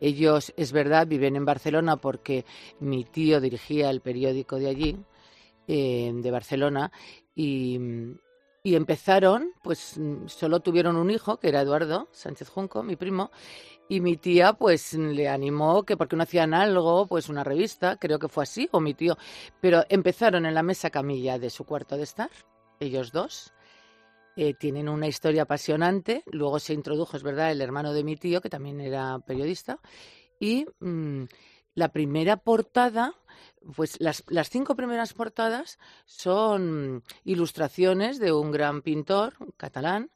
Ellos, 0.00 0.52
es 0.56 0.72
verdad, 0.72 1.06
viven 1.06 1.36
en 1.36 1.44
Barcelona 1.44 1.96
porque 1.96 2.44
mi 2.80 3.04
tío 3.04 3.40
dirigía 3.40 3.90
el 3.90 4.00
periódico 4.00 4.56
de 4.56 4.68
allí, 4.68 4.96
eh, 5.66 6.12
de 6.14 6.30
Barcelona, 6.30 6.92
y, 7.34 7.78
empezaron, 8.64 9.52
pues 9.62 9.98
solo 10.26 10.60
tuvieron 10.60 10.96
un 10.96 11.10
hijo, 11.10 11.38
que 11.38 11.48
era 11.48 11.62
Eduardo 11.62 12.08
Sánchez 12.12 12.50
Junco, 12.50 12.82
mi 12.82 12.96
primo, 12.96 13.30
y 13.88 14.02
mi 14.02 14.18
tía 14.18 14.52
pues 14.52 14.92
le 14.92 15.26
animó 15.26 15.84
que 15.84 15.96
porque 15.96 16.16
no 16.16 16.24
hacían 16.24 16.52
algo, 16.52 17.06
pues 17.06 17.30
una 17.30 17.44
revista, 17.44 17.96
creo 17.96 18.18
que 18.18 18.28
fue 18.28 18.42
así, 18.42 18.68
o 18.72 18.80
mi 18.80 18.92
tío, 18.92 19.16
pero 19.62 19.84
empezaron 19.88 20.44
en 20.44 20.52
la 20.54 20.62
mesa 20.62 20.90
camilla 20.90 21.38
de 21.38 21.48
su 21.48 21.64
cuarto 21.64 21.96
de 21.96 22.02
estar, 22.02 22.28
ellos 22.80 23.12
dos, 23.12 23.52
eh, 24.36 24.54
tienen 24.54 24.88
una 24.88 25.08
historia 25.08 25.42
apasionante. 25.42 26.22
Luego 26.26 26.60
se 26.60 26.72
introdujo, 26.72 27.16
es 27.16 27.22
verdad, 27.22 27.50
el 27.50 27.60
hermano 27.60 27.92
de 27.92 28.04
mi 28.04 28.16
tío, 28.16 28.40
que 28.40 28.48
también 28.48 28.80
era 28.80 29.18
periodista. 29.18 29.80
Y 30.38 30.66
mm, 30.78 31.24
la 31.74 31.88
primera 31.88 32.36
portada, 32.36 33.14
pues 33.74 34.00
las, 34.00 34.24
las, 34.28 34.48
cinco 34.50 34.76
primeras 34.76 35.12
portadas 35.12 35.78
son 36.04 37.02
ilustraciones 37.24 38.18
de 38.18 38.32
un 38.32 38.52
gran 38.52 38.82
pintor 38.82 39.34
catalán 39.56 40.10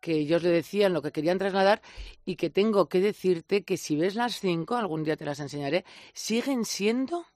que 0.00 0.12
ellos 0.12 0.42
le 0.42 0.50
decían 0.50 0.92
lo 0.92 1.02
que 1.02 1.12
querían 1.12 1.38
trasladar 1.38 1.82
y 2.24 2.36
que 2.36 2.50
tengo 2.50 2.88
que 2.88 3.00
decirte 3.00 3.64
que 3.64 3.76
si 3.76 3.96
ves 3.96 4.14
las 4.14 4.40
cinco, 4.40 4.76
algún 4.76 5.04
día 5.04 5.16
te 5.16 5.24
las 5.24 5.40
enseñaré, 5.40 5.84
siguen 6.12 6.64
siendo 6.64 7.26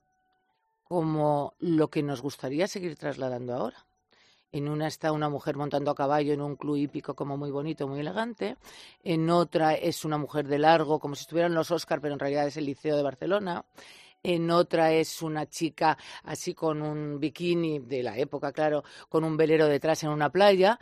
como 0.85 1.55
lo 1.59 1.89
que 1.89 2.03
nos 2.03 2.21
gustaría 2.21 2.69
seguir 2.69 2.97
trasladando 2.97 3.55
ahora. 3.55 3.87
En 4.55 4.69
una 4.69 4.87
está 4.87 5.13
una 5.13 5.31
mujer 5.31 5.57
montando 5.57 5.91
a 5.91 5.95
caballo 5.95 6.35
en 6.35 6.43
un 6.43 6.57
club 6.57 6.77
hípico 6.77 7.15
como 7.15 7.39
muy 7.39 7.51
bonito, 7.51 7.89
muy 7.89 8.01
elegante. 8.01 8.59
En 9.03 9.31
otra 9.31 9.73
es 9.73 10.05
una 10.05 10.19
mujer 10.19 10.47
de 10.47 10.59
largo, 10.59 11.01
como 11.01 11.15
si 11.15 11.23
estuvieran 11.23 11.55
los 11.55 11.71
Oscar, 11.71 12.03
pero 12.03 12.13
en 12.13 12.21
realidad 12.21 12.47
es 12.47 12.59
el 12.59 12.67
Liceo 12.67 12.95
de 12.95 13.03
Barcelona. 13.03 13.65
En 14.23 14.51
otra 14.51 14.93
es 14.93 15.23
una 15.23 15.49
chica 15.49 15.97
así 16.25 16.53
con 16.53 16.83
un 16.83 17.19
bikini 17.19 17.79
de 17.79 18.03
la 18.03 18.19
época, 18.19 18.53
claro, 18.53 18.85
con 19.09 19.25
un 19.25 19.39
velero 19.39 19.67
detrás 19.67 20.05
en 20.05 20.11
una 20.11 20.31
playa 20.31 20.79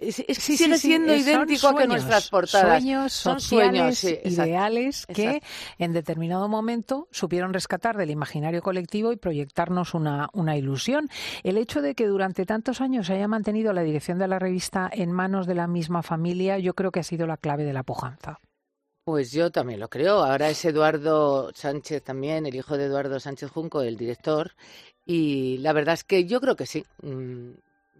sigue 0.00 0.78
siendo 0.78 1.14
idéntico 1.14 1.68
a 1.68 1.76
que 1.76 1.86
nuestras 1.86 2.28
portadas. 2.28 2.80
Sueños 2.82 3.12
son 3.12 3.40
sueños 3.40 4.04
ideales 4.04 5.06
que 5.06 5.42
en 5.78 5.92
determinado 5.92 6.48
momento 6.48 7.08
supieron 7.10 7.52
rescatar 7.52 7.96
del 7.96 8.10
imaginario 8.10 8.62
colectivo 8.62 9.12
y 9.12 9.16
proyectarnos 9.16 9.94
una, 9.94 10.28
una 10.32 10.56
ilusión. 10.56 11.08
El 11.42 11.58
hecho 11.58 11.80
de 11.82 11.94
que 11.94 12.06
durante 12.06 12.46
tantos 12.46 12.80
años 12.80 13.06
se 13.06 13.14
haya 13.14 13.28
mantenido 13.28 13.72
la 13.72 13.82
dirección 13.82 14.18
de 14.18 14.28
la 14.28 14.38
revista 14.38 14.90
en 14.92 15.12
manos 15.12 15.46
de 15.46 15.54
la 15.54 15.66
misma 15.66 16.02
familia, 16.02 16.58
yo 16.58 16.74
creo 16.74 16.90
que 16.90 17.00
ha 17.00 17.04
sido 17.04 17.26
la 17.26 17.36
clave 17.36 17.64
de 17.64 17.72
la 17.72 17.82
pujanza. 17.82 18.40
Pues 19.04 19.32
yo 19.32 19.50
también 19.50 19.80
lo 19.80 19.88
creo. 19.88 20.24
Ahora 20.24 20.48
es 20.48 20.64
Eduardo 20.64 21.52
Sánchez 21.54 22.02
también, 22.02 22.46
el 22.46 22.54
hijo 22.54 22.78
de 22.78 22.86
Eduardo 22.86 23.20
Sánchez 23.20 23.50
Junco, 23.50 23.82
el 23.82 23.98
director. 23.98 24.52
Y 25.04 25.58
la 25.58 25.74
verdad 25.74 25.92
es 25.92 26.04
que 26.04 26.24
yo 26.24 26.40
creo 26.40 26.56
que 26.56 26.64
sí. 26.64 26.86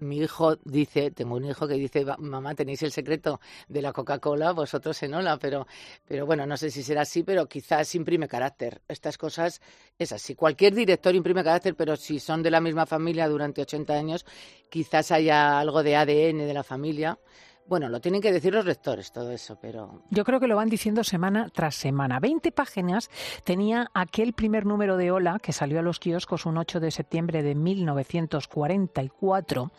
Mi 0.01 0.19
hijo 0.19 0.57
dice, 0.65 1.13
tengo 1.13 1.37
un 1.37 1.45
hijo 1.45 1.69
que 1.69 1.75
dice, 1.75 2.05
mamá, 2.19 2.55
tenéis 2.55 2.83
el 2.83 2.91
secreto 2.91 3.41
de 3.69 3.81
la 3.81 3.93
Coca-Cola, 3.93 4.53
vosotros 4.53 5.01
en 5.05 5.15
Ola, 5.15 5.39
pero, 5.39 5.67
pero 6.07 6.27
bueno, 6.27 6.47
no 6.47 6.57
sé 6.57 6.71
si 6.71 6.83
será 6.83 7.03
así, 7.03 7.23
pero 7.23 7.47
quizás 7.47 7.95
imprime 7.95 8.27
carácter. 8.27 8.83
Estas 8.89 9.17
cosas 9.17 9.61
es 9.99 10.13
así. 10.13 10.35
Cualquier 10.35 10.75
director 10.75 11.15
imprime 11.15 11.45
carácter, 11.45 11.77
pero 11.77 11.97
si 11.97 12.19
son 12.19 12.43
de 12.43 12.51
la 12.51 12.61
misma 12.61 12.87
familia 12.87 13.29
durante 13.29 13.63
80 13.63 13.93
años, 13.95 14.27
quizás 14.69 15.13
haya 15.13 15.61
algo 15.61 15.83
de 15.83 15.95
ADN 15.97 16.39
de 16.39 16.55
la 16.55 16.65
familia. 16.65 17.19
Bueno, 17.66 17.88
lo 17.88 17.99
tienen 17.99 18.21
que 18.21 18.30
decir 18.30 18.52
los 18.52 18.66
lectores 18.66 19.11
todo 19.11 19.30
eso, 19.30 19.56
pero... 19.59 20.02
Yo 20.11 20.23
creo 20.25 20.38
que 20.38 20.47
lo 20.47 20.56
van 20.56 20.68
diciendo 20.68 21.02
semana 21.02 21.49
tras 21.49 21.75
semana. 21.75 22.21
Veinte 22.21 22.52
páginas 22.52 23.09
tenía 23.42 23.90
aquel 23.94 24.35
primer 24.35 24.66
número 24.66 24.99
de 24.99 25.11
Ola 25.11 25.38
que 25.42 25.54
salió 25.54 25.78
a 25.78 25.83
los 25.83 25.99
kioscos 25.99 26.44
un 26.44 26.59
8 26.59 26.80
de 26.80 26.90
septiembre 26.90 27.42
de 27.42 27.54
1944. 27.54 29.73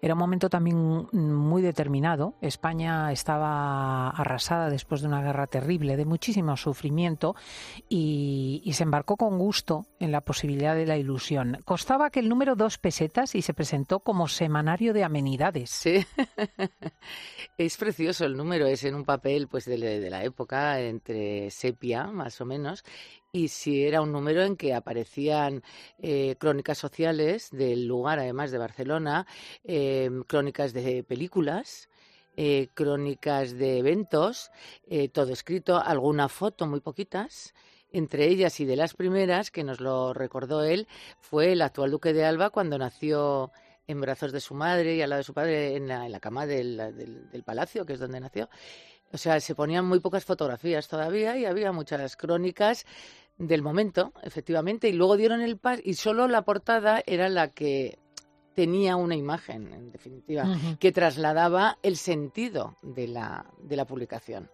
Era 0.00 0.14
un 0.14 0.20
momento 0.20 0.50
también 0.50 1.06
muy 1.12 1.62
determinado. 1.62 2.34
España 2.40 3.12
estaba 3.12 4.10
arrasada 4.10 4.68
después 4.68 5.00
de 5.00 5.06
una 5.06 5.22
guerra 5.22 5.46
terrible, 5.46 5.96
de 5.96 6.04
muchísimo 6.04 6.56
sufrimiento, 6.56 7.36
y, 7.88 8.62
y 8.64 8.72
se 8.72 8.82
embarcó 8.82 9.16
con 9.16 9.38
gusto 9.38 9.86
en 10.00 10.10
la 10.10 10.22
posibilidad 10.22 10.74
de 10.74 10.86
la 10.86 10.96
ilusión. 10.96 11.58
Costaba 11.64 12.10
que 12.10 12.18
el 12.18 12.28
número 12.28 12.56
dos 12.56 12.78
pesetas 12.78 13.36
y 13.36 13.42
se 13.42 13.54
presentó 13.54 14.00
como 14.00 14.26
semanario 14.26 14.92
de 14.92 15.04
amenidades. 15.04 15.70
Sí. 15.70 16.04
Es 17.58 17.76
precioso 17.76 18.24
el 18.24 18.36
número, 18.36 18.66
es 18.66 18.82
en 18.84 18.94
un 18.94 19.04
papel 19.04 19.46
pues 19.46 19.66
de, 19.66 19.78
la 19.78 20.24
época, 20.24 20.80
entre 20.80 21.50
sepia 21.50 22.06
más 22.06 22.40
o 22.40 22.46
menos, 22.46 22.82
y 23.30 23.48
si 23.48 23.84
era 23.84 24.00
un 24.00 24.10
número 24.10 24.42
en 24.42 24.56
que 24.56 24.74
aparecían 24.74 25.62
eh, 25.98 26.36
crónicas 26.38 26.78
sociales 26.78 27.50
del 27.50 27.86
lugar, 27.86 28.18
además 28.18 28.50
de 28.50 28.58
Barcelona, 28.58 29.26
eh, 29.64 30.10
crónicas 30.26 30.72
de 30.72 31.04
películas, 31.04 31.88
eh, 32.36 32.68
crónicas 32.74 33.52
de 33.52 33.78
eventos, 33.78 34.50
todo 35.12 35.32
escrito, 35.32 35.78
alguna 35.78 36.28
foto, 36.28 36.66
muy 36.66 36.80
poquitas, 36.80 37.54
Entre 37.94 38.26
ellas 38.26 38.58
y 38.60 38.64
de 38.64 38.76
las 38.76 38.94
primeras, 38.94 39.50
que 39.50 39.64
nos 39.64 39.78
lo 39.78 40.14
recordó 40.14 40.64
él, 40.64 40.88
fue 41.20 41.52
el 41.52 41.60
actual 41.60 41.90
duque 41.90 42.14
de 42.14 42.24
Alba 42.24 42.48
cuando 42.48 42.78
nació 42.78 43.52
en 43.86 44.00
brazos 44.00 44.32
de 44.32 44.40
su 44.40 44.54
madre 44.54 44.96
y 44.96 45.02
al 45.02 45.10
lado 45.10 45.20
de 45.20 45.24
su 45.24 45.34
padre 45.34 45.76
en 45.76 45.88
la, 45.88 46.20
cama 46.20 46.46
del, 46.46 46.76
del, 46.76 47.42
palacio, 47.42 47.84
que 47.84 47.94
es 47.94 48.00
donde 48.00 48.20
nació. 48.20 48.48
O 49.12 49.18
sea, 49.18 49.40
se 49.40 49.54
ponían 49.54 49.84
muy 49.84 50.00
pocas 50.00 50.24
fotografías 50.24 50.88
todavía 50.88 51.36
y 51.36 51.44
había 51.44 51.72
muchas 51.72 52.16
crónicas 52.16 52.86
del 53.36 53.62
momento, 53.62 54.12
efectivamente, 54.22 54.88
y 54.88 54.92
luego 54.92 55.16
dieron 55.16 55.40
el 55.40 55.58
pas 55.58 55.80
y 55.82 55.94
solo 55.94 56.28
la 56.28 56.42
portada 56.42 57.02
era 57.06 57.28
la 57.28 57.48
que 57.48 57.98
tenía 58.54 58.96
una 58.96 59.16
imagen, 59.16 59.72
en 59.72 59.90
definitiva, 59.90 60.44
que 60.78 60.92
trasladaba 60.92 61.78
el 61.82 61.96
sentido 61.96 62.76
de 62.82 63.08
la, 63.08 63.46
de 63.58 63.76
la 63.76 63.86
publicación. 63.86 64.50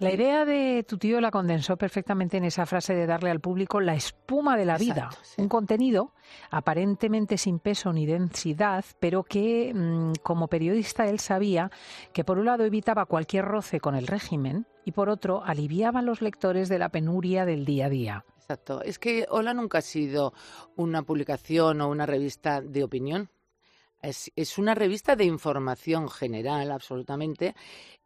La 0.00 0.14
idea 0.14 0.46
de 0.46 0.82
tu 0.88 0.96
tío 0.96 1.20
la 1.20 1.30
condensó 1.30 1.76
perfectamente 1.76 2.38
en 2.38 2.44
esa 2.44 2.64
frase 2.64 2.94
de 2.94 3.06
darle 3.06 3.30
al 3.30 3.40
público 3.40 3.80
la 3.80 3.94
espuma 3.94 4.56
de 4.56 4.64
la 4.64 4.78
vida, 4.78 5.10
un 5.36 5.46
contenido 5.46 6.14
aparentemente 6.50 7.36
sin 7.36 7.58
peso 7.58 7.92
ni 7.92 8.06
densidad, 8.06 8.82
pero 8.98 9.24
que 9.24 9.74
mm, 9.74 10.12
como 10.22 10.48
periodista 10.48 11.06
él 11.06 11.18
sabía 11.20 11.70
que 12.14 12.24
por 12.24 12.38
un 12.38 12.46
lado 12.46 12.64
evitaba 12.64 13.04
cualquier 13.04 13.44
roce 13.44 13.78
con 13.78 13.94
el 13.94 14.06
régimen 14.06 14.66
y 14.86 14.92
por 14.92 15.10
otro 15.10 15.44
aliviaba 15.44 16.00
a 16.00 16.02
los 16.02 16.22
lectores 16.22 16.70
de 16.70 16.78
la 16.78 16.88
penuria 16.88 17.44
del 17.44 17.66
día 17.66 17.86
a 17.86 17.90
día. 17.90 18.24
Exacto. 18.38 18.82
Es 18.82 18.98
que 18.98 19.26
Hola 19.28 19.52
nunca 19.52 19.78
ha 19.78 19.82
sido 19.82 20.32
una 20.76 21.02
publicación 21.02 21.82
o 21.82 21.90
una 21.90 22.06
revista 22.06 22.62
de 22.62 22.84
opinión. 22.84 23.28
Es, 24.02 24.32
es, 24.34 24.58
una 24.58 24.74
revista 24.74 25.14
de 25.14 25.24
información 25.24 26.08
general, 26.08 26.70
absolutamente, 26.70 27.54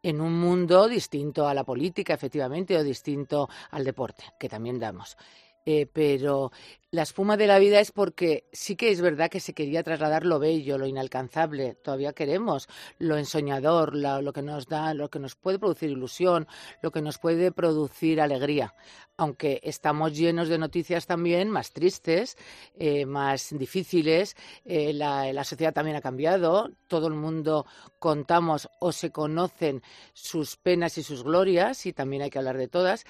en 0.03 0.21
un 0.21 0.33
mundo 0.39 0.87
distinto 0.87 1.47
a 1.47 1.53
la 1.53 1.63
política, 1.63 2.13
efectivamente, 2.13 2.77
o 2.77 2.83
distinto 2.83 3.49
al 3.71 3.83
deporte, 3.83 4.23
que 4.37 4.49
también 4.49 4.77
damos. 4.79 5.17
Eh, 5.65 5.87
pero 5.91 6.51
la 6.91 7.01
espuma 7.01 7.35
de 7.35 7.47
la 7.47 7.59
vida 7.59 7.79
es 7.79 7.91
porque 7.91 8.47
sí 8.53 8.75
que 8.75 8.89
es 8.89 9.01
verdad 9.01 9.29
que 9.29 9.39
se 9.39 9.53
quería 9.53 9.83
trasladar 9.83 10.25
lo 10.25 10.39
bello, 10.39 10.77
lo 10.77 10.85
inalcanzable, 10.85 11.73
todavía 11.73 12.13
queremos 12.13 12.69
lo 12.99 13.17
ensoñador, 13.17 13.95
lo 13.95 14.31
que 14.31 14.41
nos 14.41 14.67
da, 14.67 14.93
lo 14.93 15.09
que 15.09 15.19
nos 15.19 15.35
puede 15.35 15.59
producir 15.59 15.89
ilusión, 15.89 16.47
lo 16.81 16.91
que 16.91 17.01
nos 17.01 17.17
puede 17.17 17.51
producir 17.51 18.21
alegría, 18.21 18.75
aunque 19.17 19.59
estamos 19.63 20.15
llenos 20.15 20.47
de 20.47 20.57
noticias 20.57 21.05
también 21.05 21.49
más 21.49 21.71
tristes, 21.71 22.37
eh, 22.77 23.05
más 23.05 23.49
difíciles, 23.57 24.37
eh, 24.63 24.93
la, 24.93 25.33
la 25.33 25.43
sociedad 25.43 25.73
también 25.73 25.97
ha 25.97 26.01
cambiado, 26.01 26.69
todo 26.87 27.07
el 27.07 27.15
mundo 27.15 27.65
contamos 27.99 28.69
o 28.79 28.93
se 28.93 29.11
conocen 29.11 29.81
sus 30.13 30.55
penas 30.55 30.97
y 30.97 31.03
sus 31.03 31.23
glorias 31.23 31.85
y 31.87 31.91
también 31.91 32.21
hay 32.21 32.29
que 32.29 32.37
hablar 32.37 32.57
de 32.57 32.69
todas 32.69 33.05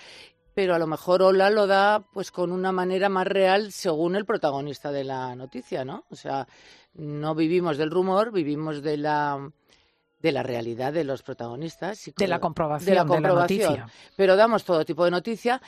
pero 0.56 0.74
a 0.74 0.80
lo 0.80 0.88
mejor 0.88 1.22
Hola 1.22 1.50
lo 1.52 1.68
da 1.68 2.00
pues 2.14 2.32
con 2.32 2.52
una 2.52 2.72
manera 2.72 3.10
más 3.10 3.28
real 3.28 3.72
según 3.72 4.16
el 4.16 4.26
protagonista 4.26 4.92
de 4.92 5.04
la 5.04 5.36
noticia, 5.36 5.84
¿no? 5.84 6.06
O 6.10 6.16
sea, 6.16 6.48
no 6.94 7.36
vivimos 7.36 7.78
del 7.78 7.92
rumor, 7.92 8.32
vivimos 8.32 8.82
de 8.82 8.98
la 8.98 9.52
de 10.20 10.32
la 10.32 10.42
realidad 10.42 10.94
de 10.94 11.04
los 11.04 11.22
protagonistas. 11.22 12.08
Y 12.08 12.14
de, 12.18 12.28
la 12.28 12.40
comprobación, 12.40 12.90
de 12.90 12.96
la 12.96 13.06
comprobación. 13.06 13.60
De 13.60 13.64
la 13.64 13.70
noticia. 13.70 14.12
Pero 14.16 14.36
damos 14.36 14.64
todo 14.64 14.84
tipo 14.86 15.04
de 15.06 15.12
noticia, 15.12 15.62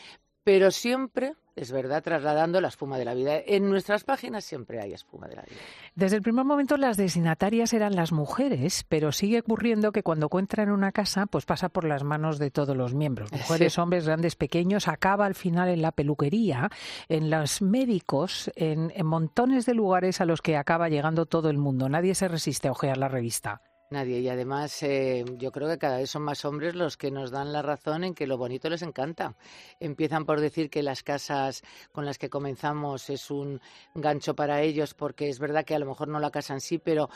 pero 0.44 0.72
siempre, 0.72 1.36
es 1.58 1.72
verdad, 1.72 2.04
trasladando 2.04 2.62
la 2.62 2.68
espuma 2.68 3.00
de 3.00 3.06
la 3.06 3.16
vida. 3.16 3.40
En 3.46 3.68
nuestras 3.70 4.04
páginas 4.04 4.46
siempre 4.46 4.80
hay 4.80 4.94
espuma 4.94 5.28
de 5.28 5.36
la 5.36 5.42
vida. 5.42 5.58
Desde 5.96 6.16
el 6.16 6.22
primer 6.22 6.46
momento 6.46 6.78
las 6.78 6.98
destinatarias 6.98 7.74
eran 7.74 7.96
las 7.96 8.12
mujeres, 8.12 8.86
pero 8.88 9.12
sigue 9.12 9.40
ocurriendo 9.40 9.92
que 9.92 10.04
cuando 10.04 10.30
en 10.38 10.70
una 10.70 10.92
casa, 10.92 11.26
pues 11.26 11.46
pasa 11.46 11.70
por 11.70 11.84
las 11.84 12.04
manos 12.04 12.38
de 12.38 12.52
todos 12.52 12.78
los 12.78 12.94
miembros, 12.94 13.32
mujeres, 13.34 13.80
hombres, 13.80 14.06
grandes, 14.06 14.36
pequeños, 14.36 14.88
acaba 14.88 15.26
al 15.26 15.34
final 15.34 15.70
en 15.70 15.82
la 15.82 15.92
peluquería, 15.92 16.70
en 17.10 17.32
los 17.32 17.62
médicos, 17.64 18.52
en, 18.56 18.94
en 18.96 19.06
montones 19.08 19.66
de 19.66 19.74
lugares 19.74 20.22
a 20.22 20.26
los 20.26 20.44
que 20.44 20.58
acaba 20.58 20.90
llegando 20.90 21.26
todo 21.26 21.50
el 21.50 21.58
mundo. 21.58 21.90
Nadie 21.90 22.14
se 22.14 22.28
resiste 22.28 22.68
a 22.68 22.72
ojear 22.72 22.98
la 22.98 23.08
revista. 23.08 23.62
Nadie. 23.89 24.20
Y 24.20 24.27
además 24.27 24.84
eh, 24.84 25.24
yo 25.38 25.50
creo 25.51 25.70
que 25.70 25.77
cada 25.77 25.98
vez 26.00 26.10
son 26.10 26.24
más 26.24 26.44
hombres 26.44 26.75
los 26.75 26.98
que 26.98 27.10
nos 27.10 27.32
dan 27.32 27.53
la 27.53 27.62
razón 27.62 28.03
en 28.03 28.13
que 28.13 28.27
lo 28.27 28.38
bonito 28.38 28.70
les 28.70 28.82
encanta. 28.82 29.36
Empiezan 29.79 30.25
por 30.25 30.41
decir 30.41 30.70
que 30.70 30.84
las 30.84 31.03
casas 31.03 31.63
con 31.94 32.06
las 32.06 32.17
que 32.17 32.29
comenzamos 32.29 33.10
es 33.10 33.32
un 33.32 33.62
gancho 33.96 34.36
para 34.36 34.62
ellos 34.62 34.94
porque 34.94 35.29
es 35.29 35.39
verdad 35.39 35.63
que 35.63 35.74
a 35.74 35.79
lo 35.79 35.86
mejor 35.86 36.10
no 36.10 36.20
la 36.20 36.32
casa 36.32 36.53
en 36.53 36.60
sí, 36.60 36.79
pero 36.79 37.10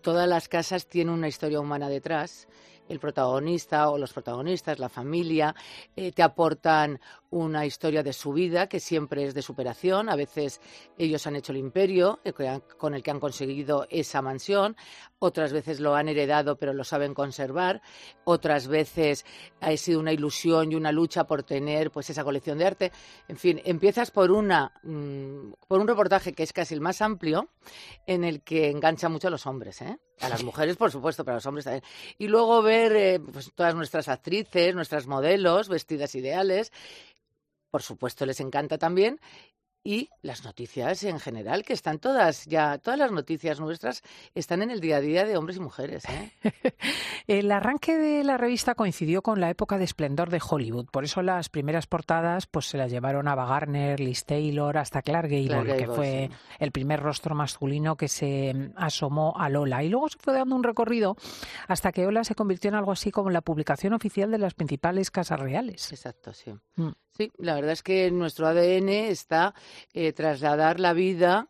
todas 0.00 0.28
las 0.28 0.48
casas 0.48 0.86
tienen 0.86 1.12
una 1.12 1.26
historia 1.26 1.58
humana 1.58 1.88
detrás 1.88 2.46
el 2.88 3.00
protagonista 3.00 3.90
o 3.90 3.98
los 3.98 4.12
protagonistas, 4.12 4.78
la 4.78 4.88
familia, 4.88 5.54
eh, 5.96 6.12
te 6.12 6.22
aportan 6.22 7.00
una 7.30 7.64
historia 7.64 8.02
de 8.02 8.12
su 8.12 8.32
vida 8.32 8.68
que 8.68 8.80
siempre 8.80 9.24
es 9.24 9.34
de 9.34 9.42
superación. 9.42 10.08
A 10.08 10.16
veces 10.16 10.60
ellos 10.98 11.26
han 11.26 11.36
hecho 11.36 11.52
el 11.52 11.58
imperio 11.58 12.20
eh, 12.24 12.32
con 12.76 12.94
el 12.94 13.02
que 13.02 13.10
han 13.10 13.20
conseguido 13.20 13.86
esa 13.90 14.20
mansión, 14.20 14.76
otras 15.22 15.52
veces 15.52 15.80
lo 15.80 15.94
han 15.94 16.08
heredado 16.08 16.56
pero 16.56 16.72
lo 16.72 16.84
saben 16.84 17.14
conservar, 17.14 17.80
otras 18.24 18.66
veces 18.66 19.24
ha 19.60 19.76
sido 19.76 20.00
una 20.00 20.12
ilusión 20.12 20.72
y 20.72 20.74
una 20.74 20.92
lucha 20.92 21.24
por 21.24 21.42
tener 21.42 21.90
pues 21.90 22.10
esa 22.10 22.24
colección 22.24 22.58
de 22.58 22.66
arte. 22.66 22.92
En 23.28 23.36
fin, 23.36 23.60
empiezas 23.64 24.10
por 24.10 24.30
una 24.30 24.72
mm, 24.82 25.52
por 25.68 25.80
un 25.80 25.88
reportaje 25.88 26.32
que 26.32 26.42
es 26.42 26.52
casi 26.52 26.74
el 26.74 26.80
más 26.80 27.00
amplio 27.00 27.48
en 28.06 28.24
el 28.24 28.42
que 28.42 28.70
engancha 28.70 29.08
mucho 29.08 29.28
a 29.28 29.30
los 29.30 29.46
hombres, 29.46 29.80
¿eh? 29.82 29.98
A 30.20 30.28
las 30.28 30.44
mujeres, 30.44 30.76
por 30.76 30.90
supuesto, 30.90 31.24
pero 31.24 31.34
a 31.34 31.36
los 31.36 31.46
hombres 31.46 31.64
también. 31.64 31.84
Y 32.18 32.28
luego 32.28 32.62
ver 32.62 32.94
eh, 32.94 33.20
pues, 33.20 33.52
todas 33.54 33.74
nuestras 33.74 34.08
actrices, 34.08 34.74
nuestras 34.74 35.06
modelos, 35.06 35.68
vestidas 35.68 36.14
ideales. 36.14 36.72
Por 37.70 37.82
supuesto, 37.82 38.26
les 38.26 38.38
encanta 38.40 38.78
también 38.78 39.18
y 39.84 40.08
las 40.22 40.44
noticias 40.44 41.02
en 41.04 41.18
general, 41.18 41.64
que 41.64 41.72
están 41.72 41.98
todas 41.98 42.46
ya, 42.46 42.78
todas 42.78 42.98
las 42.98 43.12
noticias 43.12 43.60
nuestras 43.60 44.02
están 44.34 44.62
en 44.62 44.70
el 44.70 44.80
día 44.80 44.96
a 44.96 45.00
día 45.00 45.24
de 45.24 45.36
hombres 45.36 45.56
y 45.56 45.60
mujeres. 45.60 46.04
¿eh? 46.08 46.32
el 47.26 47.50
arranque 47.50 47.96
de 47.96 48.24
la 48.24 48.36
revista 48.36 48.74
coincidió 48.74 49.22
con 49.22 49.40
la 49.40 49.50
época 49.50 49.78
de 49.78 49.84
esplendor 49.84 50.30
de 50.30 50.40
Hollywood, 50.46 50.86
por 50.86 51.04
eso 51.04 51.22
las 51.22 51.48
primeras 51.48 51.86
portadas 51.86 52.46
pues 52.46 52.66
se 52.66 52.78
las 52.78 52.90
llevaron 52.90 53.28
a 53.28 53.34
Garner, 53.34 53.98
Liz 54.00 54.24
Taylor, 54.24 54.78
hasta 54.78 55.02
Clark 55.02 55.28
Gable, 55.28 55.76
que 55.76 55.86
fue 55.86 56.30
el 56.58 56.72
primer 56.72 57.00
rostro 57.00 57.34
masculino 57.34 57.96
que 57.96 58.08
se 58.08 58.54
mm, 58.54 58.72
asomó 58.76 59.34
a 59.36 59.48
Lola. 59.48 59.82
Y 59.82 59.88
luego 59.88 60.08
se 60.08 60.18
fue 60.18 60.32
dando 60.32 60.54
un 60.54 60.62
recorrido 60.62 61.16
hasta 61.68 61.92
que 61.92 62.02
Lola 62.02 62.24
se 62.24 62.34
convirtió 62.34 62.68
en 62.68 62.76
algo 62.76 62.92
así 62.92 63.10
como 63.10 63.30
la 63.30 63.40
publicación 63.40 63.92
oficial 63.92 64.30
de 64.30 64.38
las 64.38 64.54
principales 64.54 65.10
casas 65.10 65.40
reales. 65.40 65.92
Exacto, 65.92 66.32
sí. 66.32 66.52
Mm. 66.76 66.90
Sí, 67.14 67.30
la 67.36 67.54
verdad 67.54 67.72
es 67.72 67.82
que 67.82 68.10
nuestro 68.10 68.46
ADN 68.46 68.88
está 68.88 69.54
eh, 69.92 70.14
trasladar 70.14 70.80
la 70.80 70.94
vida 70.94 71.48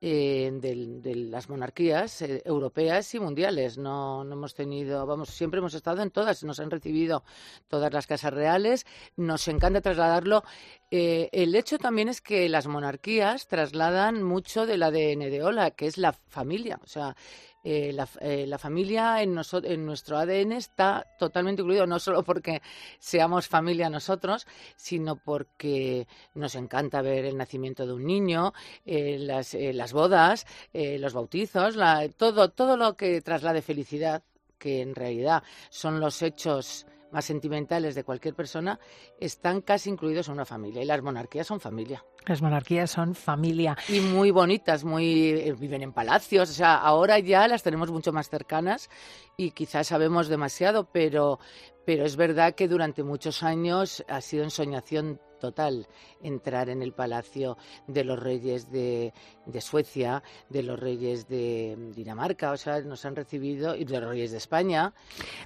eh, 0.00 0.50
de, 0.54 1.14
las 1.14 1.50
monarquías 1.50 2.22
eh, 2.22 2.42
europeas 2.46 3.14
y 3.14 3.20
mundiales. 3.20 3.76
No, 3.76 4.24
no, 4.24 4.32
hemos 4.32 4.54
tenido, 4.54 5.04
vamos, 5.06 5.28
siempre 5.28 5.58
hemos 5.58 5.74
estado 5.74 6.02
en 6.02 6.10
todas, 6.10 6.42
nos 6.44 6.60
han 6.60 6.70
recibido 6.70 7.24
todas 7.68 7.92
las 7.92 8.06
casas 8.06 8.32
reales, 8.32 8.86
nos 9.16 9.46
encanta 9.48 9.82
trasladarlo. 9.82 10.44
el 10.90 11.54
hecho 11.54 11.78
también 11.78 12.08
es 12.08 12.22
que 12.22 12.48
las 12.48 12.66
monarquías 12.66 13.46
trasladan 13.46 14.22
mucho 14.22 14.64
del 14.64 14.82
ADN 14.82 15.30
de 15.30 15.42
Ola, 15.42 15.72
que 15.72 15.86
es 15.88 15.98
la 15.98 16.14
familia. 16.14 16.80
O 16.82 16.86
sea, 16.86 17.16
eh, 17.64 17.96
eh, 18.20 18.44
la, 18.46 18.58
familia 18.58 19.22
en, 19.22 19.38
en, 19.62 19.86
nuestro 19.86 20.18
ADN 20.18 20.52
está 20.52 21.06
totalmente 21.16 21.62
incluido, 21.62 21.86
no 21.86 22.00
solo 22.00 22.24
porque 22.24 22.60
seamos 22.98 23.46
familia 23.46 23.88
nosotros, 23.88 24.46
sino 24.74 25.16
porque 25.16 26.08
nos 26.34 26.56
encanta 26.56 27.02
ver 27.02 27.24
el 27.24 27.36
nacimiento 27.36 27.86
de 27.86 27.92
un 27.92 28.04
niño, 28.04 28.52
eh, 28.84 29.16
las, 29.18 29.54
las, 29.54 29.92
bodas, 29.92 30.46
los 30.72 31.14
bautizos, 31.14 31.76
todo, 32.16 32.50
todo 32.50 32.76
lo 32.76 32.96
que 32.96 33.20
traslade 33.20 33.62
felicidad, 33.62 34.24
que 34.58 34.80
en 34.80 34.94
realidad 34.94 35.42
son 35.70 36.00
los 36.00 36.20
hechos 36.22 36.86
más 37.12 37.24
sentimentales 37.24 37.94
de 37.94 38.04
cualquier 38.04 38.34
persona, 38.34 38.80
están 39.20 39.60
casi 39.60 39.90
incluidos 39.90 40.28
en 40.28 40.34
una 40.34 40.46
familia. 40.46 40.82
Y 40.82 40.86
las 40.86 41.02
monarquías 41.02 41.46
son 41.46 41.60
familia. 41.60 42.04
Las 42.26 42.42
monarquías 42.42 42.90
son 42.90 43.14
familia. 43.14 43.76
Y 43.88 44.00
muy 44.00 44.30
bonitas, 44.30 44.84
muy 44.84 45.30
eh, 45.30 45.54
viven 45.58 45.82
en 45.82 45.92
palacios. 45.92 46.50
O 46.50 46.52
sea, 46.52 46.76
ahora 46.76 47.18
ya 47.18 47.48
las 47.48 47.62
tenemos 47.62 47.90
mucho 47.90 48.12
más 48.12 48.28
cercanas 48.28 48.90
y 49.36 49.50
quizás 49.50 49.88
sabemos 49.88 50.28
demasiado, 50.28 50.88
pero, 50.92 51.40
pero 51.84 52.04
es 52.04 52.16
verdad 52.16 52.54
que 52.54 52.68
durante 52.68 53.02
muchos 53.02 53.42
años 53.42 54.04
ha 54.08 54.20
sido 54.20 54.44
ensoñación 54.44 55.20
total 55.42 55.88
entrar 56.22 56.68
en 56.68 56.82
el 56.82 56.92
palacio 56.92 57.58
de 57.88 58.04
los 58.04 58.16
reyes 58.16 58.70
de, 58.70 59.12
Suecia, 59.58 60.22
de 60.48 60.62
los 60.62 60.78
reyes 60.78 61.26
de 61.26 61.76
Dinamarca, 61.96 62.52
o 62.52 62.56
sea, 62.56 62.80
nos 62.80 63.04
han 63.04 63.16
recibido, 63.16 63.74
y 63.74 63.84
de 63.84 64.00
los 64.00 64.10
reyes 64.10 64.30
de 64.30 64.36
España. 64.36 64.94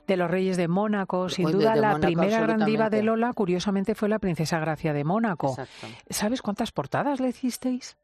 De 0.07 0.19
los 0.19 0.31
reyes 0.31 0.59
de 0.59 0.69
Mónaco, 0.69 1.31
sin 1.31 1.51
duda 1.51 1.75
la 1.75 1.99
primera 1.99 2.41
gran 2.43 2.67
diva 2.67 2.91
de 2.91 3.03
Lola, 3.03 3.33
curiosamente, 3.33 3.95
fue 3.95 4.11
la 4.11 4.19
princesa 4.19 4.59
Gracia 4.59 4.93
de 4.93 5.03
Mónaco. 5.03 5.57
¿Sabes 6.11 6.43
cuántas 6.43 6.66
portadas 6.73 7.21
le 7.21 7.29
hicisteis? 7.29 7.97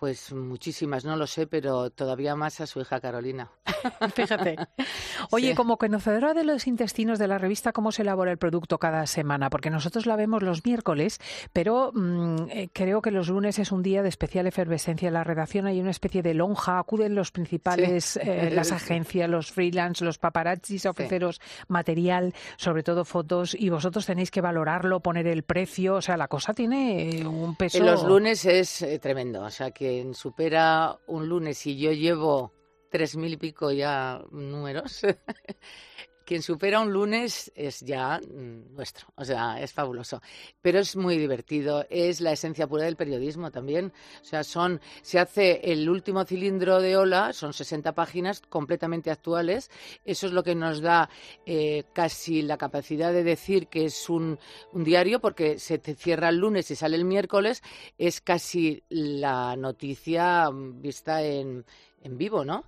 Pues 0.00 0.32
muchísimas, 0.32 1.04
no 1.04 1.14
lo 1.14 1.26
sé, 1.26 1.46
pero 1.46 1.90
todavía 1.90 2.34
más 2.34 2.62
a 2.62 2.66
su 2.66 2.80
hija 2.80 3.02
Carolina. 3.02 3.50
Fíjate. 4.14 4.56
Oye, 5.30 5.54
como 5.54 5.76
conocedora 5.76 6.32
de 6.32 6.42
los 6.42 6.66
intestinos 6.66 7.18
de 7.18 7.28
la 7.28 7.36
revista, 7.36 7.72
¿cómo 7.72 7.92
se 7.92 8.00
elabora 8.00 8.32
el 8.32 8.38
producto 8.38 8.78
cada 8.78 9.06
semana? 9.06 9.50
Porque 9.50 9.68
nosotros 9.68 10.06
la 10.06 10.16
vemos 10.16 10.42
los 10.42 10.64
miércoles, 10.64 11.18
pero 11.52 11.92
mm, 11.94 12.36
eh, 12.48 12.68
creo 12.72 13.02
que 13.02 13.10
los 13.10 13.28
lunes 13.28 13.58
es 13.58 13.72
un 13.72 13.82
día 13.82 14.02
de 14.02 14.08
especial 14.08 14.46
efervescencia 14.46 15.08
en 15.08 15.12
la 15.12 15.22
redacción. 15.22 15.66
Hay 15.66 15.78
una 15.78 15.90
especie 15.90 16.22
de 16.22 16.32
lonja, 16.32 16.78
acuden 16.78 17.14
los 17.14 17.30
principales, 17.30 18.16
eh, 18.16 18.48
las 18.54 18.72
agencias, 18.72 19.28
los 19.28 19.52
freelance, 19.52 20.02
los 20.02 20.16
paparazzis 20.16 20.86
a 20.86 20.90
ofreceros 20.92 21.42
material, 21.68 22.34
sobre 22.56 22.82
todo 22.82 23.04
fotos, 23.04 23.54
y 23.54 23.68
vosotros 23.68 24.06
tenéis 24.06 24.30
que 24.30 24.40
valorarlo, 24.40 25.00
poner 25.00 25.26
el 25.26 25.42
precio. 25.42 25.96
O 25.96 26.02
sea, 26.02 26.16
la 26.16 26.28
cosa 26.28 26.54
tiene 26.54 27.26
un 27.26 27.54
peso. 27.54 27.76
En 27.76 27.84
los 27.84 28.02
lunes 28.02 28.46
es 28.46 28.80
eh, 28.80 28.98
tremendo. 28.98 29.42
O 29.42 29.50
sea, 29.50 29.70
supera 30.12 30.98
un 31.06 31.28
lunes 31.28 31.66
y 31.66 31.78
yo 31.78 31.92
llevo 31.92 32.52
tres 32.90 33.16
mil 33.16 33.32
y 33.34 33.36
pico 33.36 33.70
ya 33.72 34.22
números. 34.30 35.02
Quien 36.30 36.42
supera 36.42 36.78
un 36.78 36.92
lunes 36.92 37.50
es 37.56 37.80
ya 37.80 38.20
mm, 38.20 38.76
nuestro, 38.76 39.08
o 39.16 39.24
sea, 39.24 39.60
es 39.60 39.72
fabuloso. 39.72 40.22
Pero 40.62 40.78
es 40.78 40.94
muy 40.94 41.18
divertido, 41.18 41.84
es 41.90 42.20
la 42.20 42.30
esencia 42.30 42.68
pura 42.68 42.84
del 42.84 42.94
periodismo 42.94 43.50
también. 43.50 43.92
O 44.22 44.24
sea, 44.24 44.44
son, 44.44 44.80
se 45.02 45.18
hace 45.18 45.72
el 45.72 45.90
último 45.90 46.24
cilindro 46.24 46.80
de 46.80 46.96
Ola, 46.96 47.32
son 47.32 47.52
60 47.52 47.96
páginas 47.96 48.42
completamente 48.42 49.10
actuales. 49.10 49.72
Eso 50.04 50.28
es 50.28 50.32
lo 50.32 50.44
que 50.44 50.54
nos 50.54 50.80
da 50.80 51.10
eh, 51.46 51.82
casi 51.92 52.42
la 52.42 52.56
capacidad 52.56 53.12
de 53.12 53.24
decir 53.24 53.66
que 53.66 53.86
es 53.86 54.08
un, 54.08 54.38
un 54.72 54.84
diario, 54.84 55.18
porque 55.20 55.58
se 55.58 55.78
te 55.78 55.96
cierra 55.96 56.28
el 56.28 56.36
lunes 56.36 56.70
y 56.70 56.76
sale 56.76 56.94
el 56.96 57.04
miércoles. 57.04 57.60
Es 57.98 58.20
casi 58.20 58.84
la 58.88 59.56
noticia 59.56 60.48
mm, 60.48 60.80
vista 60.80 61.24
en 61.24 61.64
en 62.02 62.16
vivo, 62.16 62.44
¿no? 62.44 62.64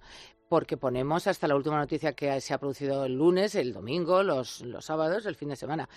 Porque 0.52 0.76
ponemos 0.76 1.26
hasta 1.28 1.48
la 1.48 1.56
última 1.56 1.78
noticia 1.78 2.12
que 2.12 2.38
se 2.42 2.52
ha 2.52 2.58
producido 2.58 3.06
el 3.06 3.14
lunes, 3.14 3.54
el 3.54 3.72
domingo, 3.72 4.22
los, 4.22 4.60
los 4.60 4.84
sábados, 4.84 5.24
el 5.24 5.34
fin 5.34 5.48
de 5.48 5.56
semana. 5.56 5.88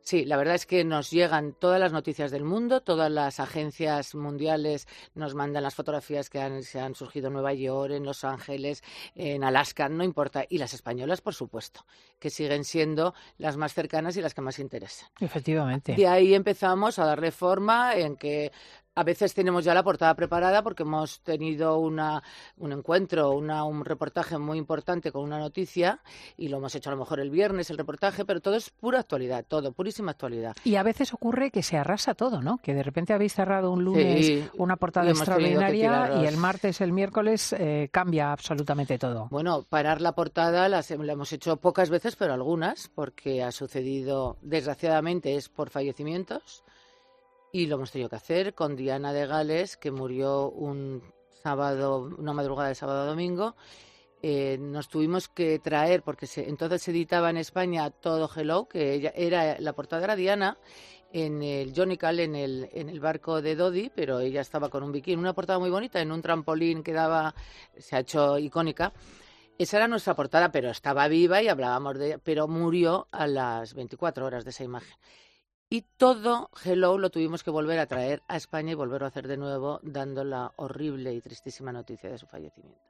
Sí, 0.00 0.24
la 0.24 0.36
verdad 0.36 0.56
es 0.56 0.66
que 0.66 0.82
nos 0.82 1.12
llegan 1.12 1.52
todas 1.52 1.78
las 1.78 1.92
noticias 1.92 2.32
del 2.32 2.42
mundo, 2.42 2.80
todas 2.80 3.08
las 3.08 3.38
agencias 3.38 4.16
mundiales 4.16 4.88
nos 5.14 5.36
mandan 5.36 5.62
las 5.62 5.76
fotografías 5.76 6.28
que 6.28 6.40
han, 6.40 6.64
se 6.64 6.80
han 6.80 6.96
surgido 6.96 7.28
en 7.28 7.34
Nueva 7.34 7.54
York, 7.54 7.92
en 7.92 8.04
Los 8.04 8.24
Ángeles, 8.24 8.82
en 9.14 9.44
Alaska, 9.44 9.88
no 9.88 10.02
importa. 10.02 10.44
Y 10.48 10.58
las 10.58 10.74
españolas, 10.74 11.20
por 11.20 11.34
supuesto, 11.34 11.86
que 12.18 12.30
siguen 12.30 12.64
siendo 12.64 13.14
las 13.38 13.56
más 13.56 13.74
cercanas 13.74 14.16
y 14.16 14.22
las 14.22 14.34
que 14.34 14.40
más 14.40 14.58
interesan. 14.58 15.08
Efectivamente. 15.20 15.94
De 15.94 16.08
ahí 16.08 16.34
empezamos 16.34 16.98
a 16.98 17.04
darle 17.04 17.30
forma 17.30 17.94
en 17.94 18.16
que 18.16 18.50
a 18.94 19.04
veces 19.04 19.34
tenemos 19.34 19.64
ya 19.64 19.74
la 19.74 19.82
portada 19.82 20.14
preparada 20.14 20.62
porque 20.62 20.82
hemos 20.82 21.20
tenido 21.20 21.78
una, 21.78 22.22
un 22.56 22.72
encuentro, 22.72 23.30
una, 23.30 23.64
un 23.64 23.84
reportaje 23.84 24.38
muy 24.38 24.58
importante 24.58 25.12
con 25.12 25.22
una 25.22 25.38
noticia 25.38 26.00
y 26.36 26.48
lo 26.48 26.58
hemos 26.58 26.74
hecho 26.74 26.90
a 26.90 26.94
lo 26.94 26.98
mejor 26.98 27.20
el 27.20 27.30
viernes 27.30 27.70
el 27.70 27.78
reportaje, 27.78 28.24
pero 28.24 28.40
todo 28.40 28.56
es 28.56 28.70
pura 28.70 29.00
actualidad, 29.00 29.44
todo, 29.46 29.72
purísima 29.72 30.12
actualidad. 30.12 30.56
Y 30.64 30.76
a 30.76 30.82
veces 30.82 31.14
ocurre 31.14 31.50
que 31.50 31.62
se 31.62 31.76
arrasa 31.76 32.14
todo, 32.14 32.42
¿no? 32.42 32.58
Que 32.58 32.74
de 32.74 32.82
repente 32.82 33.12
habéis 33.12 33.34
cerrado 33.34 33.70
un 33.70 33.84
lunes 33.84 34.50
una 34.54 34.76
portada 34.76 35.10
extraordinaria 35.10 36.20
y 36.22 36.26
el 36.26 36.36
martes, 36.36 36.80
el 36.80 36.92
miércoles 36.92 37.52
eh, 37.52 37.88
cambia 37.92 38.32
absolutamente 38.32 38.98
todo. 38.98 39.28
Bueno, 39.30 39.64
parar 39.68 40.00
la 40.00 40.12
portada 40.12 40.68
la 40.68 40.82
hemos 40.88 41.32
hecho 41.32 41.56
pocas 41.56 41.90
veces, 41.90 42.16
pero 42.16 42.34
algunas, 42.34 42.88
porque 42.88 43.42
ha 43.42 43.52
sucedido, 43.52 44.36
desgraciadamente, 44.42 45.36
es 45.36 45.48
por 45.48 45.70
fallecimientos 45.70 46.64
y 47.52 47.66
lo 47.66 47.76
hemos 47.76 47.90
tenido 47.90 48.08
que 48.08 48.16
hacer 48.16 48.54
con 48.54 48.76
Diana 48.76 49.12
de 49.12 49.26
Gales, 49.26 49.76
que 49.76 49.90
murió 49.90 50.50
un 50.50 51.02
sábado, 51.42 52.10
una 52.18 52.32
madrugada 52.32 52.68
de 52.68 52.74
sábado 52.74 53.02
a 53.02 53.06
domingo. 53.06 53.56
Eh, 54.22 54.58
nos 54.60 54.88
tuvimos 54.88 55.28
que 55.28 55.58
traer, 55.58 56.02
porque 56.02 56.28
entonces 56.36 56.82
se 56.82 56.90
editaba 56.90 57.30
en 57.30 57.38
España 57.38 57.90
todo 57.90 58.30
Hello, 58.34 58.68
que 58.68 58.92
ella 58.92 59.12
era 59.16 59.58
la 59.58 59.72
portada 59.72 60.04
era 60.04 60.16
Diana, 60.16 60.58
en 61.12 61.42
el 61.42 61.72
Johnny 61.74 61.96
Cal, 61.96 62.20
en 62.20 62.36
el, 62.36 62.68
en 62.72 62.88
el 62.88 63.00
barco 63.00 63.42
de 63.42 63.56
Dodi, 63.56 63.90
pero 63.94 64.20
ella 64.20 64.42
estaba 64.42 64.68
con 64.68 64.82
un 64.82 64.92
bikini, 64.92 65.16
una 65.16 65.32
portada 65.32 65.58
muy 65.58 65.70
bonita, 65.70 66.00
en 66.00 66.12
un 66.12 66.22
trampolín 66.22 66.82
que 66.82 66.92
daba, 66.92 67.34
se 67.78 67.96
ha 67.96 68.00
hecho 68.00 68.38
icónica. 68.38 68.92
Esa 69.58 69.78
era 69.78 69.88
nuestra 69.88 70.14
portada, 70.14 70.52
pero 70.52 70.70
estaba 70.70 71.08
viva 71.08 71.42
y 71.42 71.48
hablábamos 71.48 71.98
de 71.98 72.06
ella, 72.06 72.18
pero 72.22 72.46
murió 72.46 73.08
a 73.10 73.26
las 73.26 73.74
24 73.74 74.24
horas 74.24 74.44
de 74.44 74.50
esa 74.50 74.64
imagen. 74.64 74.96
Y 75.72 75.84
todo 75.96 76.50
Hello 76.64 76.98
lo 76.98 77.10
tuvimos 77.10 77.44
que 77.44 77.50
volver 77.50 77.78
a 77.78 77.86
traer 77.86 78.22
a 78.26 78.36
España 78.36 78.72
y 78.72 78.74
volverlo 78.74 79.06
a 79.06 79.08
hacer 79.08 79.28
de 79.28 79.36
nuevo, 79.36 79.78
dando 79.84 80.24
la 80.24 80.52
horrible 80.56 81.14
y 81.14 81.20
tristísima 81.20 81.72
noticia 81.72 82.10
de 82.10 82.18
su 82.18 82.26
fallecimiento. 82.26 82.82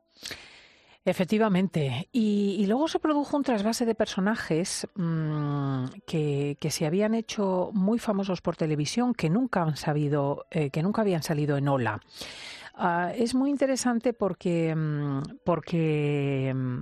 Efectivamente. 1.04 2.08
Y, 2.10 2.64
luego 2.66 2.88
se 2.88 2.98
produjo 2.98 3.36
un 3.36 3.42
trasvase 3.42 3.84
de 3.84 3.94
personajes 3.94 4.86
mmm, 4.94 5.86
que, 6.06 6.56
se 6.70 6.86
habían 6.86 7.14
hecho 7.14 7.70
muy 7.74 7.98
famosos 7.98 8.40
por 8.40 8.56
televisión, 8.56 9.14
que 9.14 9.28
nunca 9.28 9.62
han 9.62 9.76
sabido, 9.76 10.46
eh, 10.50 10.70
que 10.70 10.82
nunca 10.82 11.02
habían 11.02 11.22
salido 11.22 11.58
en 11.58 11.68
Ola. 11.68 12.00
Uh, 12.78 13.12
es 13.14 13.34
muy 13.34 13.50
interesante 13.50 14.14
porque, 14.14 14.74
mm, 14.74 15.22
porque 15.44 16.52
mm, 16.54 16.80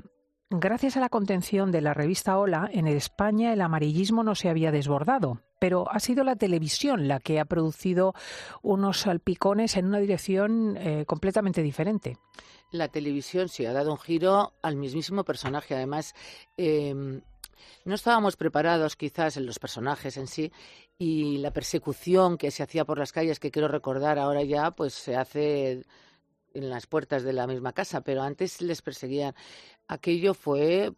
Gracias 0.51 0.97
a 0.97 1.01
la 1.01 1.11
contención 1.11 1.71
de 1.71 1.83
la 1.83 1.93
revista 1.93 2.39
Hola, 2.39 2.71
en 2.73 2.87
España 2.87 3.53
el 3.53 3.61
amarillismo 3.61 4.25
no 4.25 4.35
se 4.35 4.49
había 4.49 4.73
desbordado, 4.73 5.43
pero 5.59 5.93
ha 5.93 6.01
sido 6.01 6.25
la 6.25 6.37
televisión 6.37 7.07
la 7.07 7.21
que 7.21 7.39
ha 7.39 7.45
producido 7.45 8.15
unos 8.63 9.01
salpicones 9.01 9.77
en 9.77 9.85
una 9.85 9.99
dirección 9.99 10.79
eh, 10.79 11.05
completamente 11.05 11.63
diferente. 11.63 12.17
La 12.71 12.89
televisión 12.89 13.51
sí 13.51 13.67
ha 13.67 13.75
dado 13.75 13.93
un 13.93 13.99
giro 13.99 14.55
al 14.63 14.77
mismísimo 14.77 15.23
personaje. 15.23 15.75
Además, 15.75 16.15
em, 16.57 17.21
no 17.85 17.95
estábamos 17.95 18.37
preparados 18.37 18.97
quizás 18.97 19.37
en 19.37 19.45
los 19.45 19.59
personajes 19.59 20.17
en 20.17 20.29
sí 20.29 20.51
y 20.97 21.37
la 21.39 21.53
persecución 21.53 22.39
que 22.39 22.51
se 22.51 22.63
hacía 22.63 22.87
por 22.87 22.99
las 22.99 23.13
calles, 23.13 23.39
que 23.39 23.51
quiero 23.51 23.69
recordar 23.69 24.19
ahora 24.19 24.43
ya, 24.45 24.71
pues 24.71 24.95
se 24.95 25.15
hace 25.15 25.83
en 26.59 26.71
las 26.71 26.87
puertas 26.87 27.23
de 27.23 27.33
la 27.33 27.47
misma 27.47 27.73
casa, 27.73 28.01
pero 28.01 28.23
antes 28.23 28.61
les 28.61 28.83
perseguían. 28.83 29.35
Aquello 29.87 30.35
fue, 30.35 30.93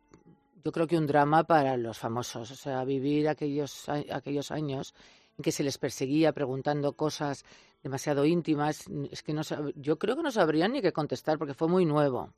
yo 0.65 0.73
creo 0.73 0.87
que 0.87 0.99
un 0.99 1.07
drama 1.07 1.45
para 1.45 1.77
los 1.77 1.99
famosos, 1.99 2.51
o 2.51 2.57
sea, 2.57 2.85
vivir 2.85 3.29
aquellos, 3.29 3.89
aquellos 3.89 4.51
años 4.51 4.95
en 5.39 5.43
que 5.43 5.53
se 5.53 5.63
les 5.63 5.79
perseguía 5.79 6.33
preguntando 6.33 6.93
cosas 6.95 7.45
demasiado 7.83 8.25
íntimas, 8.27 8.85
es 9.11 9.23
que 9.23 9.33
no, 9.33 9.43
yo 9.77 9.99
creo 9.99 10.17
que 10.17 10.23
no 10.23 10.31
sabrían 10.31 10.73
ni 10.73 10.83
qué 10.83 10.93
contestar 10.93 11.39
porque 11.39 11.55
fue 11.55 11.69
muy 11.69 11.87
nuevo. 11.87 12.35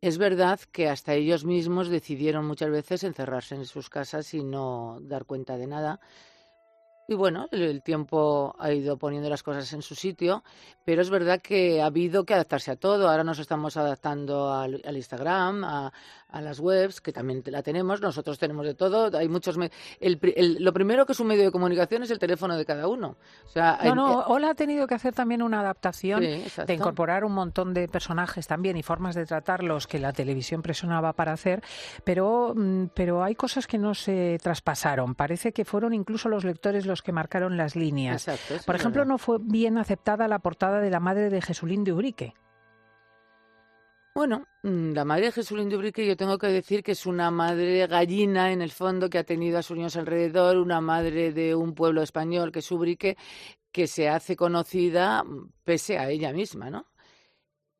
Es 0.00 0.18
verdad 0.18 0.58
que 0.72 0.88
hasta 0.88 1.14
ellos 1.14 1.44
mismos 1.44 1.88
decidieron 1.88 2.44
muchas 2.44 2.70
veces 2.70 3.04
encerrarse 3.04 3.54
en 3.54 3.66
sus 3.66 3.88
casas 3.88 4.34
y 4.34 4.42
no 4.42 4.98
dar 5.00 5.26
cuenta 5.26 5.56
de 5.56 5.68
nada, 5.68 6.00
y 7.08 7.14
bueno, 7.14 7.48
el 7.50 7.82
tiempo 7.82 8.54
ha 8.58 8.72
ido 8.72 8.96
poniendo 8.96 9.28
las 9.28 9.42
cosas 9.42 9.72
en 9.72 9.82
su 9.82 9.94
sitio, 9.94 10.44
pero 10.84 11.02
es 11.02 11.10
verdad 11.10 11.40
que 11.42 11.82
ha 11.82 11.86
habido 11.86 12.24
que 12.24 12.34
adaptarse 12.34 12.70
a 12.70 12.76
todo. 12.76 13.08
Ahora 13.08 13.24
nos 13.24 13.38
estamos 13.38 13.76
adaptando 13.76 14.52
al, 14.52 14.80
Instagram, 14.96 15.64
a, 15.64 15.92
las 16.40 16.60
webs, 16.60 17.00
que 17.00 17.12
también 17.12 17.42
la 17.46 17.62
tenemos. 17.62 18.00
Nosotros 18.00 18.38
tenemos 18.38 18.64
de 18.64 18.74
todo. 18.74 19.16
Hay 19.18 19.28
muchos. 19.28 19.56
lo 19.56 20.72
primero 20.72 21.04
que 21.04 21.12
es 21.12 21.20
un 21.20 21.26
medio 21.26 21.44
de 21.44 21.50
comunicación 21.50 22.04
es 22.04 22.10
el 22.10 22.18
teléfono 22.18 22.56
de 22.56 22.64
cada 22.64 22.88
uno. 22.88 23.16
O 23.44 23.48
sea, 23.48 23.78
no, 23.84 23.94
no. 23.94 24.20
Hola 24.28 24.50
ha 24.50 24.54
tenido 24.54 24.86
que 24.86 24.94
hacer 24.94 25.12
también 25.12 25.42
una 25.42 25.60
adaptación 25.60 26.20
de 26.20 26.74
incorporar 26.74 27.24
un 27.24 27.32
montón 27.32 27.74
de 27.74 27.88
personajes 27.88 28.46
también 28.46 28.76
y 28.76 28.82
formas 28.82 29.14
de 29.14 29.26
tratarlos 29.26 29.86
que 29.86 29.98
la 29.98 30.12
televisión 30.12 30.62
presionaba 30.62 31.12
para 31.12 31.32
hacer, 31.32 31.62
pero, 32.04 32.54
mm, 32.54 32.86
pero 32.94 33.22
hay 33.22 33.34
cosas 33.34 33.66
que 33.66 33.78
no 33.78 33.94
se 33.94 34.38
traspasaron. 34.42 35.14
Parece 35.14 35.52
que 35.52 35.64
fueron 35.64 35.92
incluso 35.92 36.28
los 36.28 36.44
lectores 36.44 36.86
los 36.92 37.02
que 37.02 37.12
marcaron 37.12 37.56
las 37.56 37.74
líneas. 37.74 38.26
Por 38.66 38.76
ejemplo, 38.76 39.04
no 39.04 39.18
fue 39.18 39.38
bien 39.40 39.78
aceptada 39.78 40.28
la 40.28 40.38
portada 40.40 40.80
de 40.80 40.90
la 40.90 41.00
madre 41.00 41.30
de 41.30 41.40
Jesulín 41.40 41.84
de 41.84 41.92
Ubrique. 41.92 42.34
Bueno, 44.14 44.46
mm, 44.62 44.92
la 44.92 45.06
madre 45.06 45.26
de 45.26 45.32
Jesulín 45.32 45.70
de 45.70 45.76
Ubrique 45.76 46.06
yo 46.06 46.18
tengo 46.18 46.36
que 46.36 46.48
decir 46.48 46.82
que 46.82 46.92
es 46.92 47.06
una 47.06 47.30
madre 47.30 47.86
gallina 47.86 48.52
en 48.52 48.60
el 48.60 48.70
fondo 48.70 49.08
que 49.08 49.16
ha 49.16 49.24
tenido 49.24 49.58
a 49.58 49.62
sus 49.62 49.74
niños 49.74 49.96
alrededor, 49.96 50.58
una 50.58 50.82
madre 50.82 51.32
de 51.32 51.54
un 51.54 51.74
pueblo 51.74 52.02
español 52.02 52.52
que 52.52 52.58
es 52.58 52.70
Ubrique, 52.70 53.16
que 53.72 53.86
se 53.86 54.10
hace 54.10 54.36
conocida 54.36 55.24
mm, 55.24 55.52
pese 55.64 55.96
a 55.96 56.10
ella 56.10 56.30
misma, 56.30 56.68
¿no? 56.68 56.92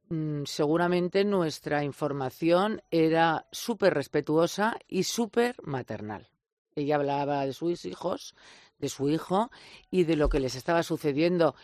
Mm, 0.09 0.45
seguramente 0.47 1.25
nuestra 1.25 1.85
información 1.85 2.83
era 2.91 3.47
súper 3.53 3.93
respetuosa 3.93 4.79
y 4.89 5.03
súper 5.03 5.57
maternal. 5.63 6.29
Ella 6.75 6.97
hablaba 6.97 7.45
de 7.45 7.53
sus 7.53 7.85
hijos, 7.85 8.35
de 8.83 8.91
su 8.91 9.09
hijo 9.09 9.51
y 9.91 10.05
de 10.05 10.17
lo 10.17 10.29
que 10.29 10.41
les 10.41 10.57
estaba 10.57 10.83
sucediendo. 10.83 11.55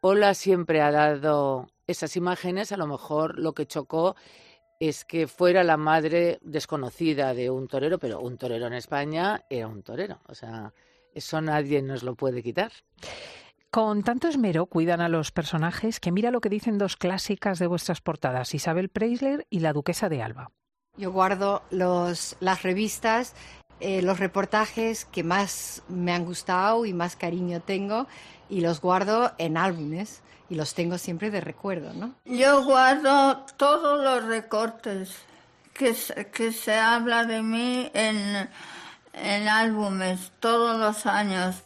Ola 0.00 0.34
siempre 0.34 0.82
ha 0.82 0.90
dado 0.90 1.68
esas 1.86 2.16
imágenes, 2.16 2.72
a 2.72 2.76
lo 2.76 2.86
mejor 2.86 3.38
lo 3.38 3.54
que 3.54 3.66
chocó 3.66 4.16
es 4.80 5.04
que 5.04 5.28
fuera 5.28 5.62
la 5.62 5.76
madre 5.76 6.38
desconocida 6.42 7.32
de 7.32 7.48
un 7.48 7.68
torero, 7.68 7.98
pero 7.98 8.20
un 8.20 8.36
torero 8.36 8.66
en 8.66 8.74
España 8.74 9.44
era 9.48 9.68
un 9.68 9.82
torero, 9.82 10.18
o 10.26 10.34
sea, 10.34 10.74
eso 11.14 11.40
nadie 11.40 11.80
nos 11.80 12.02
lo 12.02 12.16
puede 12.16 12.42
quitar. 12.42 12.72
Con 13.70 14.02
tanto 14.02 14.28
esmero 14.28 14.66
cuidan 14.66 15.00
a 15.00 15.08
los 15.08 15.30
personajes 15.30 16.00
que 16.00 16.12
mira 16.12 16.30
lo 16.30 16.40
que 16.40 16.48
dicen 16.48 16.76
dos 16.76 16.96
clásicas 16.96 17.58
de 17.58 17.68
vuestras 17.68 18.00
portadas, 18.00 18.52
Isabel 18.52 18.88
Preisler 18.88 19.46
y 19.48 19.60
la 19.60 19.72
duquesa 19.72 20.08
de 20.08 20.22
Alba. 20.22 20.50
Yo 20.96 21.10
guardo 21.10 21.62
los, 21.70 22.36
las 22.38 22.62
revistas, 22.62 23.34
eh, 23.86 24.00
los 24.00 24.18
reportajes 24.18 25.04
que 25.04 25.22
más 25.22 25.82
me 25.88 26.14
han 26.14 26.24
gustado 26.24 26.86
y 26.86 26.94
más 26.94 27.16
cariño 27.16 27.60
tengo 27.60 28.06
y 28.48 28.62
los 28.62 28.80
guardo 28.80 29.32
en 29.36 29.58
álbumes 29.58 30.22
y 30.48 30.54
los 30.54 30.72
tengo 30.72 30.96
siempre 30.96 31.30
de 31.30 31.42
recuerdo, 31.42 31.92
¿no? 31.92 32.14
Yo 32.24 32.64
guardo 32.64 33.44
todos 33.58 34.02
los 34.02 34.24
recortes 34.24 35.14
que, 35.74 35.94
que 36.32 36.52
se 36.52 36.74
habla 36.74 37.26
de 37.26 37.42
mí 37.42 37.90
en, 37.92 38.48
en 39.12 39.48
álbumes 39.48 40.32
todos 40.40 40.80
los 40.80 41.04
años. 41.04 41.62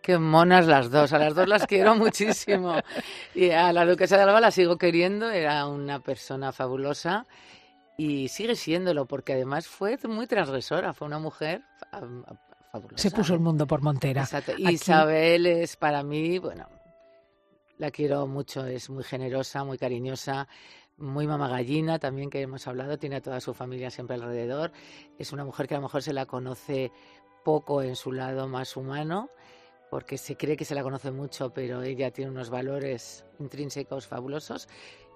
Qué 0.00 0.16
monas 0.16 0.66
las 0.66 0.90
dos, 0.90 1.12
a 1.12 1.18
las 1.18 1.34
dos 1.34 1.46
las 1.46 1.66
quiero 1.66 1.94
muchísimo. 1.94 2.80
Y 3.34 3.50
a 3.50 3.70
la 3.74 3.84
duquesa 3.84 4.16
de 4.16 4.22
Alba 4.22 4.40
la 4.40 4.50
sigo 4.50 4.78
queriendo, 4.78 5.28
era 5.28 5.66
una 5.66 6.00
persona 6.00 6.52
fabulosa 6.52 7.26
y 8.00 8.28
sigue 8.28 8.56
siéndolo, 8.56 9.04
porque 9.04 9.34
además 9.34 9.68
fue 9.68 9.98
muy 10.08 10.26
transgresora, 10.26 10.94
fue 10.94 11.06
una 11.06 11.18
mujer 11.18 11.60
fabulosa. 12.72 12.96
Se 12.96 13.10
puso 13.10 13.34
el 13.34 13.40
mundo 13.40 13.66
por 13.66 13.82
montera. 13.82 14.22
Exacto. 14.22 14.52
Isabel 14.56 15.44
es 15.44 15.76
para 15.76 16.02
mí, 16.02 16.38
bueno, 16.38 16.66
la 17.76 17.90
quiero 17.90 18.26
mucho, 18.26 18.64
es 18.64 18.88
muy 18.88 19.04
generosa, 19.04 19.64
muy 19.64 19.76
cariñosa, 19.76 20.48
muy 20.96 21.26
mamagallina 21.26 21.98
también 21.98 22.30
que 22.30 22.40
hemos 22.40 22.66
hablado, 22.66 22.96
tiene 22.96 23.16
a 23.16 23.20
toda 23.20 23.38
su 23.38 23.52
familia 23.52 23.90
siempre 23.90 24.16
alrededor. 24.16 24.72
Es 25.18 25.34
una 25.34 25.44
mujer 25.44 25.68
que 25.68 25.74
a 25.74 25.76
lo 25.76 25.82
mejor 25.82 26.02
se 26.02 26.14
la 26.14 26.24
conoce 26.24 26.92
poco 27.44 27.82
en 27.82 27.96
su 27.96 28.12
lado 28.12 28.48
más 28.48 28.78
humano 28.78 29.28
porque 29.90 30.16
se 30.16 30.36
cree 30.36 30.56
que 30.56 30.64
se 30.64 30.74
la 30.74 30.82
conoce 30.82 31.10
mucho, 31.10 31.52
pero 31.52 31.82
ella 31.82 32.12
tiene 32.12 32.30
unos 32.30 32.48
valores 32.48 33.26
intrínsecos 33.40 34.06
fabulosos. 34.06 34.68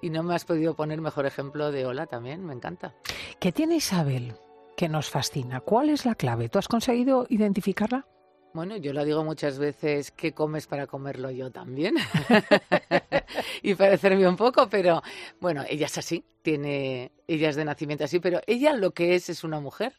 Y 0.04 0.10
no 0.10 0.22
me 0.22 0.34
has 0.34 0.44
podido 0.44 0.76
poner 0.76 1.00
mejor 1.00 1.24
ejemplo 1.24 1.72
de 1.72 1.86
Ola 1.86 2.04
también, 2.04 2.44
me 2.44 2.52
encanta. 2.52 2.92
¿Qué 3.40 3.52
tiene 3.52 3.76
Isabel 3.76 4.34
que 4.76 4.86
nos 4.86 5.08
fascina? 5.08 5.60
¿Cuál 5.60 5.88
es 5.88 6.04
la 6.04 6.14
clave? 6.14 6.50
¿Tú 6.50 6.58
has 6.58 6.68
conseguido 6.68 7.24
identificarla? 7.30 8.06
Bueno, 8.52 8.76
yo 8.76 8.92
lo 8.92 9.02
digo 9.02 9.24
muchas 9.24 9.58
veces, 9.58 10.10
¿qué 10.10 10.32
comes 10.32 10.66
para 10.66 10.86
comerlo 10.86 11.30
yo 11.30 11.50
también? 11.50 11.94
y 13.62 13.74
parecerme 13.76 14.28
un 14.28 14.36
poco, 14.36 14.68
pero 14.68 15.02
bueno, 15.40 15.64
ella 15.70 15.86
es 15.86 15.96
así, 15.96 16.22
tiene, 16.42 17.10
ella 17.26 17.48
es 17.48 17.56
de 17.56 17.64
nacimiento 17.64 18.04
así, 18.04 18.20
pero 18.20 18.42
ella 18.46 18.74
lo 18.74 18.90
que 18.90 19.14
es 19.14 19.30
es 19.30 19.42
una 19.42 19.58
mujer 19.58 19.94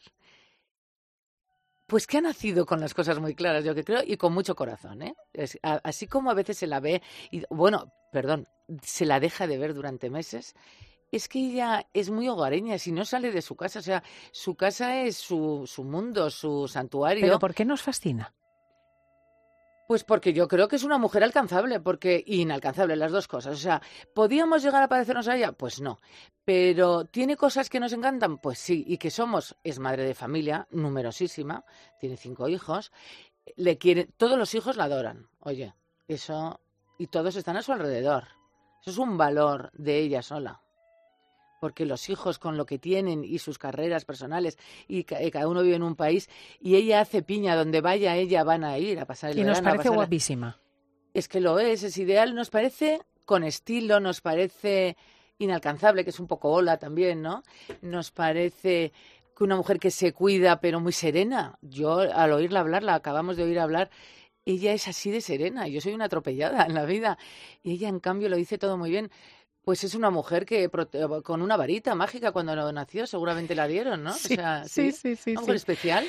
pues 1.86 2.06
que 2.06 2.18
ha 2.18 2.20
nacido 2.20 2.66
con 2.66 2.80
las 2.80 2.94
cosas 2.94 3.18
muy 3.20 3.34
claras, 3.34 3.64
yo 3.64 3.74
que 3.74 3.84
creo, 3.84 4.02
y 4.04 4.16
con 4.16 4.32
mucho 4.32 4.54
corazón, 4.54 5.02
¿eh? 5.02 5.14
así 5.62 6.06
como 6.06 6.30
a 6.30 6.34
veces 6.34 6.58
se 6.58 6.66
la 6.66 6.80
ve, 6.80 7.02
y 7.30 7.42
bueno, 7.50 7.92
perdón, 8.12 8.48
se 8.82 9.06
la 9.06 9.20
deja 9.20 9.46
de 9.46 9.58
ver 9.58 9.74
durante 9.74 10.10
meses, 10.10 10.54
es 11.12 11.28
que 11.28 11.38
ella 11.38 11.86
es 11.92 12.10
muy 12.10 12.28
hogareña, 12.28 12.78
si 12.78 12.92
no 12.92 13.04
sale 13.04 13.30
de 13.30 13.42
su 13.42 13.56
casa, 13.56 13.78
o 13.78 13.82
sea, 13.82 14.02
su 14.32 14.56
casa 14.56 15.02
es 15.02 15.16
su, 15.16 15.64
su 15.66 15.84
mundo, 15.84 16.30
su 16.30 16.66
santuario. 16.66 17.22
¿Pero 17.22 17.38
por 17.38 17.54
qué 17.54 17.64
nos 17.64 17.82
fascina? 17.82 18.34
Pues 19.86 20.02
porque 20.02 20.32
yo 20.32 20.48
creo 20.48 20.66
que 20.68 20.76
es 20.76 20.84
una 20.84 20.98
mujer 20.98 21.22
alcanzable, 21.22 21.80
porque 21.80 22.22
inalcanzable 22.26 22.96
las 22.96 23.12
dos 23.12 23.28
cosas. 23.28 23.54
O 23.54 23.60
sea, 23.60 23.80
¿podíamos 24.14 24.62
llegar 24.62 24.82
a 24.82 24.88
parecernos 24.88 25.28
a 25.28 25.36
ella? 25.36 25.52
Pues 25.52 25.80
no. 25.80 26.00
Pero 26.44 27.04
¿tiene 27.04 27.36
cosas 27.36 27.70
que 27.70 27.80
nos 27.80 27.92
encantan? 27.92 28.38
Pues 28.38 28.58
sí. 28.58 28.84
Y 28.86 28.98
que 28.98 29.10
somos, 29.10 29.56
es 29.62 29.78
madre 29.78 30.04
de 30.04 30.14
familia, 30.14 30.66
numerosísima, 30.70 31.64
tiene 32.00 32.16
cinco 32.16 32.48
hijos, 32.48 32.92
le 33.54 33.78
quiere, 33.78 34.06
todos 34.16 34.36
los 34.36 34.54
hijos 34.54 34.76
la 34.76 34.84
adoran. 34.84 35.28
Oye, 35.38 35.74
eso, 36.08 36.60
y 36.98 37.06
todos 37.06 37.36
están 37.36 37.56
a 37.56 37.62
su 37.62 37.72
alrededor. 37.72 38.24
Eso 38.80 38.90
es 38.90 38.98
un 38.98 39.16
valor 39.16 39.70
de 39.72 39.98
ella 39.98 40.22
sola 40.22 40.65
porque 41.60 41.86
los 41.86 42.08
hijos 42.08 42.38
con 42.38 42.56
lo 42.56 42.66
que 42.66 42.78
tienen 42.78 43.24
y 43.24 43.38
sus 43.38 43.58
carreras 43.58 44.04
personales 44.04 44.58
y, 44.88 45.04
cada 45.04 45.48
uno 45.48 45.62
vive 45.62 45.76
en 45.76 45.82
un 45.82 45.96
país 45.96 46.28
y 46.60 46.76
ella 46.76 47.00
hace 47.00 47.22
piña 47.22 47.56
donde 47.56 47.80
vaya 47.80 48.16
ella 48.16 48.44
van 48.44 48.64
a 48.64 48.78
ir 48.78 49.00
a 49.00 49.06
pasar 49.06 49.30
el 49.30 49.38
y 49.38 49.42
verano. 49.42 49.60
Nos 49.60 49.72
parece 49.72 49.88
guapísima. 49.88 50.58
Es 51.14 51.28
que 51.28 51.40
lo 51.40 51.58
es, 51.58 51.82
es 51.82 51.96
ideal, 51.98 52.34
nos 52.34 52.50
parece 52.50 53.00
con 53.24 53.42
estilo, 53.42 54.00
nos 54.00 54.20
parece 54.20 54.96
inalcanzable, 55.38 56.04
que 56.04 56.10
es 56.10 56.20
un 56.20 56.26
poco 56.26 56.50
ola 56.50 56.78
también, 56.78 57.22
¿no? 57.22 57.42
Nos 57.82 58.10
parece 58.10 58.92
que 59.36 59.44
una 59.44 59.56
mujer 59.56 59.78
que 59.78 59.90
se 59.90 60.12
cuida 60.12 60.60
pero 60.60 60.80
muy 60.80 60.92
serena. 60.92 61.58
Yo 61.60 61.98
al 61.98 62.32
oírla 62.32 62.60
hablar, 62.60 62.82
la 62.82 62.94
acabamos 62.94 63.36
de 63.36 63.44
oír 63.44 63.58
hablar, 63.58 63.90
ella 64.46 64.72
es 64.72 64.88
así 64.88 65.10
de 65.10 65.20
serena, 65.20 65.66
yo 65.66 65.80
soy 65.80 65.92
una 65.92 66.04
atropellada 66.04 66.64
en 66.64 66.74
la 66.74 66.84
vida 66.84 67.18
y 67.62 67.72
ella 67.72 67.88
en 67.88 67.98
cambio 67.98 68.28
lo 68.28 68.36
dice 68.36 68.58
todo 68.58 68.78
muy 68.78 68.90
bien. 68.90 69.10
Pues 69.66 69.82
es 69.82 69.96
una 69.96 70.10
mujer 70.10 70.46
que 70.46 70.70
con 71.24 71.42
una 71.42 71.56
varita 71.56 71.96
mágica 71.96 72.30
cuando 72.30 72.72
nació, 72.72 73.04
seguramente 73.04 73.56
la 73.56 73.66
dieron, 73.66 74.04
¿no? 74.04 74.12
Sí, 74.12 74.36
sí, 74.64 74.92
sí, 74.92 75.16
sí, 75.16 75.34
especial. 75.48 76.06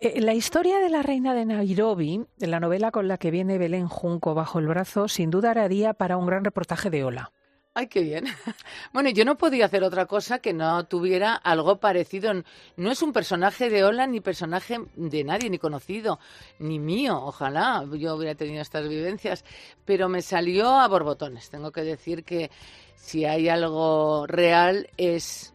Eh, 0.00 0.22
la 0.22 0.32
historia 0.32 0.78
de 0.78 0.88
la 0.88 1.02
reina 1.02 1.34
de 1.34 1.44
Nairobi, 1.44 2.24
la 2.38 2.58
novela 2.58 2.92
con 2.92 3.06
la 3.06 3.18
que 3.18 3.30
viene 3.30 3.58
Belén 3.58 3.86
Junco 3.86 4.32
bajo 4.32 4.60
el 4.60 4.66
brazo, 4.66 5.08
sin 5.08 5.30
duda 5.30 5.50
haría 5.50 5.92
para 5.92 6.16
un 6.16 6.24
gran 6.24 6.42
reportaje 6.42 6.88
de 6.88 7.04
Ola. 7.04 7.32
Ay, 7.78 7.88
qué 7.88 8.00
bien. 8.00 8.24
Bueno, 8.94 9.10
yo 9.10 9.26
no 9.26 9.36
podía 9.36 9.66
hacer 9.66 9.84
otra 9.84 10.06
cosa 10.06 10.38
que 10.38 10.54
no 10.54 10.86
tuviera 10.86 11.34
algo 11.34 11.78
parecido. 11.78 12.32
No 12.78 12.90
es 12.90 13.02
un 13.02 13.12
personaje 13.12 13.68
de 13.68 13.84
Ola 13.84 14.06
ni 14.06 14.20
personaje 14.22 14.78
de 14.94 15.24
nadie, 15.24 15.50
ni 15.50 15.58
conocido, 15.58 16.18
ni 16.58 16.78
mío. 16.78 17.20
Ojalá 17.22 17.84
yo 17.92 18.14
hubiera 18.14 18.34
tenido 18.34 18.62
estas 18.62 18.88
vivencias. 18.88 19.44
Pero 19.84 20.08
me 20.08 20.22
salió 20.22 20.70
a 20.70 20.88
borbotones. 20.88 21.50
Tengo 21.50 21.70
que 21.70 21.82
decir 21.82 22.24
que 22.24 22.50
si 22.94 23.26
hay 23.26 23.50
algo 23.50 24.26
real 24.26 24.88
es 24.96 25.52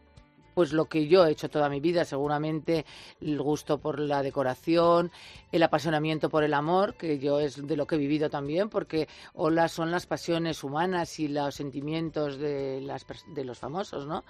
pues 0.54 0.72
lo 0.72 0.86
que 0.86 1.06
yo 1.06 1.26
he 1.26 1.32
hecho 1.32 1.48
toda 1.48 1.68
mi 1.68 1.80
vida, 1.80 2.04
seguramente 2.04 2.84
el 3.20 3.40
gusto 3.40 3.78
por 3.78 3.98
la 3.98 4.22
decoración, 4.22 5.10
el 5.50 5.62
apasionamiento 5.62 6.30
por 6.30 6.44
el 6.44 6.54
amor, 6.54 6.94
que 6.94 7.18
yo 7.18 7.40
es 7.40 7.66
de 7.66 7.76
lo 7.76 7.86
que 7.86 7.96
he 7.96 7.98
vivido 7.98 8.30
también, 8.30 8.68
porque 8.68 9.08
hola 9.34 9.68
son 9.68 9.90
las 9.90 10.06
pasiones 10.06 10.62
humanas 10.64 11.18
y 11.18 11.28
los 11.28 11.54
sentimientos 11.54 12.38
de, 12.38 12.80
las, 12.80 13.06
de 13.34 13.44
los 13.44 13.58
famosos, 13.58 14.06
¿no? 14.06 14.24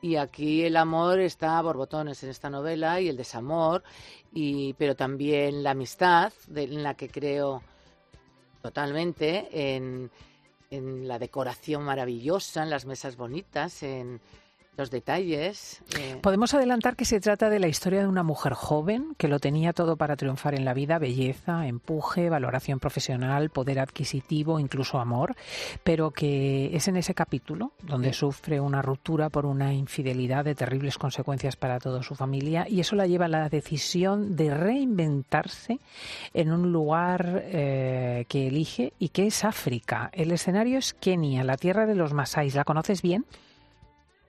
Y 0.00 0.16
aquí 0.16 0.64
el 0.64 0.76
amor 0.76 1.20
está 1.20 1.58
a 1.58 1.62
borbotones 1.62 2.22
en 2.24 2.30
esta 2.30 2.50
novela 2.50 3.00
y 3.00 3.08
el 3.08 3.16
desamor, 3.16 3.82
y, 4.32 4.72
pero 4.74 4.96
también 4.96 5.62
la 5.62 5.70
amistad, 5.70 6.32
en 6.54 6.82
la 6.82 6.94
que 6.94 7.08
creo 7.08 7.62
totalmente, 8.62 9.74
en 9.74 10.10
en 10.72 11.06
la 11.06 11.18
decoración 11.18 11.82
maravillosa, 11.82 12.62
en 12.62 12.70
las 12.70 12.86
mesas 12.86 13.16
bonitas, 13.16 13.82
en 13.82 14.20
los 14.76 14.90
detalles. 14.90 15.82
Eh. 15.98 16.16
Podemos 16.22 16.54
adelantar 16.54 16.96
que 16.96 17.04
se 17.04 17.20
trata 17.20 17.50
de 17.50 17.58
la 17.58 17.68
historia 17.68 18.00
de 18.00 18.06
una 18.06 18.22
mujer 18.22 18.54
joven 18.54 19.14
que 19.18 19.28
lo 19.28 19.38
tenía 19.38 19.74
todo 19.74 19.96
para 19.96 20.16
triunfar 20.16 20.54
en 20.54 20.64
la 20.64 20.72
vida, 20.72 20.98
belleza, 20.98 21.66
empuje, 21.66 22.30
valoración 22.30 22.80
profesional, 22.80 23.50
poder 23.50 23.80
adquisitivo, 23.80 24.58
incluso 24.58 24.98
amor, 24.98 25.34
pero 25.84 26.10
que 26.10 26.74
es 26.74 26.88
en 26.88 26.96
ese 26.96 27.12
capítulo 27.12 27.72
donde 27.82 28.14
sufre 28.14 28.60
una 28.60 28.80
ruptura 28.80 29.28
por 29.28 29.44
una 29.44 29.74
infidelidad 29.74 30.44
de 30.46 30.54
terribles 30.54 30.96
consecuencias 30.96 31.56
para 31.56 31.78
toda 31.78 32.02
su 32.02 32.14
familia 32.14 32.66
y 32.66 32.80
eso 32.80 32.96
la 32.96 33.06
lleva 33.06 33.26
a 33.26 33.28
la 33.28 33.48
decisión 33.50 34.36
de 34.36 34.54
reinventarse 34.54 35.80
en 36.32 36.50
un 36.50 36.72
lugar 36.72 37.42
eh, 37.44 38.24
que 38.26 38.46
elige 38.46 38.94
y 38.98 39.10
que 39.10 39.26
es 39.26 39.44
África. 39.44 40.08
El 40.14 40.32
escenario 40.32 40.78
es 40.78 40.94
Kenia, 40.94 41.44
la 41.44 41.58
tierra 41.58 41.84
de 41.84 41.94
los 41.94 42.14
Masáis. 42.14 42.54
¿La 42.54 42.64
conoces 42.64 43.02
bien? 43.02 43.26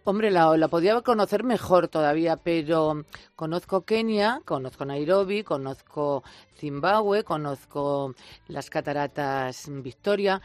Hombre, 0.06 0.32
la, 0.32 0.58
la 0.58 0.68
podía 0.68 1.00
conocer 1.02 1.46
mejor 1.46 1.88
todavía, 1.88 2.36
pero 2.36 3.06
conozco 3.38 3.86
Kenia, 3.86 4.42
conozco 4.44 4.84
Nairobi, 4.84 5.44
conozco 5.44 6.24
Zimbabue, 6.58 7.24
conozco 7.24 8.14
las 8.50 8.70
cataratas 8.70 9.70
Victoria. 9.70 10.42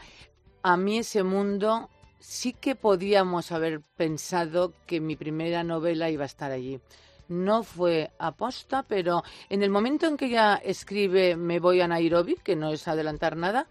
A 0.63 0.77
mí 0.77 0.99
ese 0.99 1.23
mundo 1.23 1.89
sí 2.19 2.53
que 2.53 2.75
podíamos 2.75 3.51
haber 3.51 3.81
pensado 3.97 4.73
que 4.85 5.01
mi 5.01 5.17
primera 5.17 5.61
novela 5.65 6.09
iba 6.09 6.23
a 6.23 6.27
estar 6.27 6.51
allí. 6.51 6.79
No 7.27 7.63
fue 7.63 8.11
aposta, 8.17 8.83
pero 8.83 9.23
en 9.49 9.61
el 9.61 9.69
momento 9.69 10.07
en 10.07 10.15
que 10.15 10.27
ella 10.27 10.55
escribe 10.55 11.35
Me 11.35 11.59
voy 11.59 11.81
a 11.81 11.87
Nairobi, 11.89 12.35
que 12.35 12.55
no 12.55 12.71
es 12.71 12.87
adelantar 12.87 13.35
nada, 13.35 13.67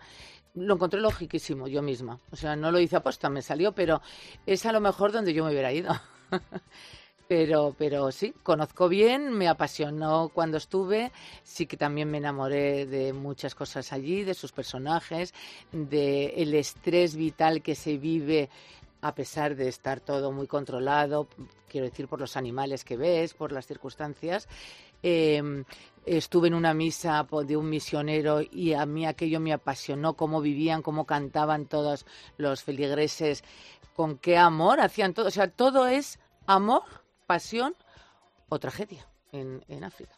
lo 0.54 0.74
encontré 0.74 1.00
logiquísimo 1.00 1.68
yo 1.68 1.82
misma. 1.82 2.20
O 2.30 2.36
sea, 2.36 2.56
no 2.56 2.70
lo 2.70 2.80
hice 2.80 2.96
aposta, 2.96 3.28
me 3.28 3.42
salió, 3.42 3.72
pero 3.72 4.00
es 4.46 4.66
a 4.66 4.72
lo 4.72 4.80
mejor 4.80 5.12
donde 5.12 5.32
yo 5.32 5.44
me 5.44 5.50
hubiera 5.50 5.72
ido. 5.72 5.92
pero, 7.28 7.74
pero 7.78 8.10
sí, 8.10 8.34
conozco 8.42 8.88
bien, 8.88 9.32
me 9.32 9.48
apasionó 9.48 10.30
cuando 10.32 10.56
estuve, 10.56 11.12
sí 11.42 11.66
que 11.66 11.76
también 11.76 12.10
me 12.10 12.18
enamoré 12.18 12.86
de 12.86 13.12
muchas 13.12 13.54
cosas 13.54 13.92
allí, 13.92 14.24
de 14.24 14.34
sus 14.34 14.52
personajes, 14.52 15.34
de 15.72 16.26
el 16.36 16.54
estrés 16.54 17.16
vital 17.16 17.62
que 17.62 17.74
se 17.74 17.98
vive 17.98 18.48
a 19.00 19.14
pesar 19.14 19.54
de 19.54 19.68
estar 19.68 20.00
todo 20.00 20.32
muy 20.32 20.46
controlado, 20.46 21.28
quiero 21.68 21.86
decir, 21.86 22.08
por 22.08 22.20
los 22.20 22.36
animales 22.36 22.84
que 22.84 22.96
ves, 22.96 23.34
por 23.34 23.52
las 23.52 23.66
circunstancias. 23.66 24.48
Em, 25.02 25.64
estuve 26.04 26.48
en 26.48 26.54
una 26.54 26.74
misa 26.74 27.26
de 27.46 27.56
un 27.56 27.68
misionero 27.68 28.40
y 28.40 28.72
a 28.72 28.86
mí 28.86 29.06
aquello 29.06 29.40
me 29.40 29.52
apasionó, 29.52 30.14
cómo 30.14 30.40
vivían, 30.40 30.82
cómo 30.82 31.04
cantaban 31.04 31.66
todos 31.66 32.06
los 32.36 32.62
feligreses, 32.62 33.44
con 33.94 34.18
qué 34.18 34.36
amor 34.38 34.80
hacían 34.80 35.14
todo. 35.14 35.26
O 35.28 35.30
sea, 35.30 35.48
todo 35.50 35.86
es 35.86 36.18
amor 36.46 36.82
pasión 37.26 37.76
o 38.48 38.58
tragedia 38.58 39.06
en, 39.32 39.64
en 39.68 39.84
África. 39.84 40.14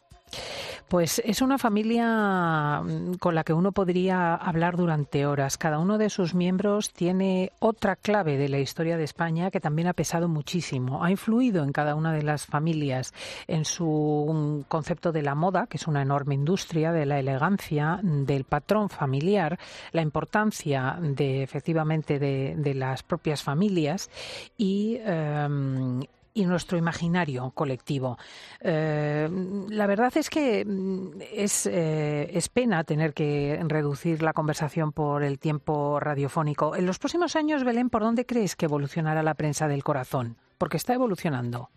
Pues 0.88 1.22
es 1.24 1.40
una 1.40 1.56
familia 1.56 2.82
mm, 2.82 3.14
con 3.14 3.34
la 3.34 3.44
que 3.44 3.52
uno 3.52 3.70
podría 3.70 4.34
hablar 4.34 4.76
durante 4.76 5.24
horas. 5.24 5.56
Cada 5.56 5.78
uno 5.78 5.98
de 5.98 6.10
sus 6.10 6.34
miembros 6.34 6.90
tiene 6.90 7.52
otra 7.60 7.94
clave 7.94 8.36
de 8.36 8.48
la 8.48 8.58
historia 8.58 8.96
de 8.96 9.04
España 9.04 9.50
que 9.50 9.60
también 9.60 9.88
ha 9.88 9.92
pesado 9.92 10.28
muchísimo. 10.28 11.04
Ha 11.04 11.10
influido 11.10 11.62
en 11.62 11.72
cada 11.72 11.94
una 11.94 12.12
de 12.12 12.22
las 12.22 12.44
familias 12.44 13.14
en 13.46 13.64
su 13.64 14.64
concepto 14.68 15.12
de 15.12 15.22
la 15.22 15.34
moda, 15.34 15.66
que 15.68 15.76
es 15.76 15.86
una 15.86 16.02
enorme 16.02 16.34
industria, 16.34 16.92
de 16.92 17.06
la 17.06 17.20
elegancia, 17.20 18.00
del 18.02 18.44
patrón 18.44 18.88
familiar, 18.88 19.58
la 19.92 20.02
importancia 20.02 20.98
de 21.00 21.42
efectivamente 21.42 22.18
de, 22.18 22.74
las 22.74 23.02
propias 23.02 23.42
familias 23.42 24.10
y 24.56 24.98
em, 25.04 26.00
y 26.40 26.46
nuestro 26.46 26.78
imaginario 26.78 27.50
colectivo. 27.50 28.18
Eh, 28.60 29.28
la 29.68 29.86
verdad 29.86 30.16
es 30.16 30.30
que 30.30 30.64
mm, 30.64 31.20
es, 31.32 31.66
eh, 31.66 32.30
es, 32.32 32.48
pena 32.48 32.82
tener 32.84 33.12
que 33.12 33.60
reducir 33.66 34.22
la 34.22 34.32
conversación 34.32 34.92
por 34.92 35.22
el 35.22 35.38
tiempo 35.38 36.00
radiofónico. 36.00 36.74
En 36.76 36.86
los 36.86 36.98
próximos 36.98 37.36
años, 37.36 37.62
Belén, 37.62 37.90
¿por 37.90 38.02
dónde 38.02 38.24
crees 38.24 38.56
que 38.56 38.64
evolucionará 38.66 39.22
la 39.22 39.34
prensa 39.34 39.68
del 39.68 39.84
corazón? 39.84 40.36
Porque 40.56 40.78
está 40.78 40.94
evolucionando. 40.94 41.70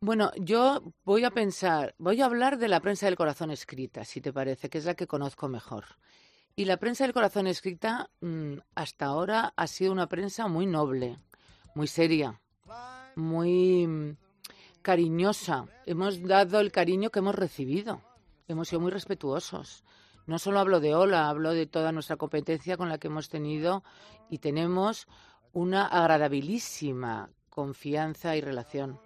Bueno, 0.00 0.32
yo 0.36 0.82
voy 1.04 1.24
a 1.24 1.30
pensar, 1.30 1.94
voy 1.98 2.20
a 2.20 2.26
hablar 2.26 2.58
de 2.58 2.68
la 2.68 2.80
prensa 2.80 3.06
del 3.06 3.16
corazón 3.16 3.50
escrita, 3.50 4.04
si 4.04 4.20
te 4.20 4.32
parece, 4.32 4.70
que 4.70 4.78
es 4.78 4.84
la 4.84 4.94
que 4.94 5.06
conozco 5.06 5.48
mejor. 5.48 5.84
Y 6.56 6.64
la 6.66 6.78
prensa 6.78 7.04
del 7.04 7.12
corazón 7.12 7.46
escrita 7.46 8.10
mm, 8.20 8.58
hasta 8.74 9.06
ahora 9.06 9.52
ha 9.56 9.66
sido 9.66 9.92
una 9.92 10.08
prensa 10.08 10.46
muy 10.48 10.66
noble, 10.66 11.18
muy 11.74 11.86
seria, 11.86 12.40
muy 13.16 13.86
mm, 13.86 14.16
cariñosa. 14.82 15.66
Hemos 15.86 16.22
dado 16.22 16.60
el 16.60 16.72
cariño 16.72 17.10
que 17.10 17.20
hemos 17.20 17.34
recibido. 17.34 18.00
Hemos 18.48 18.68
sido 18.68 18.80
muy 18.80 18.90
respetuosos. 18.90 19.84
No 20.26 20.38
solo 20.38 20.60
hablo 20.60 20.80
de 20.80 20.94
Ola, 20.94 21.28
hablo 21.28 21.52
de 21.52 21.66
toda 21.66 21.92
nuestra 21.92 22.16
competencia 22.16 22.76
con 22.76 22.88
la 22.88 22.98
que 22.98 23.08
hemos 23.08 23.28
tenido 23.28 23.82
y 24.28 24.38
tenemos 24.38 25.08
una 25.52 25.86
agradabilísima 25.86 27.30
confianza 27.48 28.36
y 28.36 28.40
relación. 28.40 29.00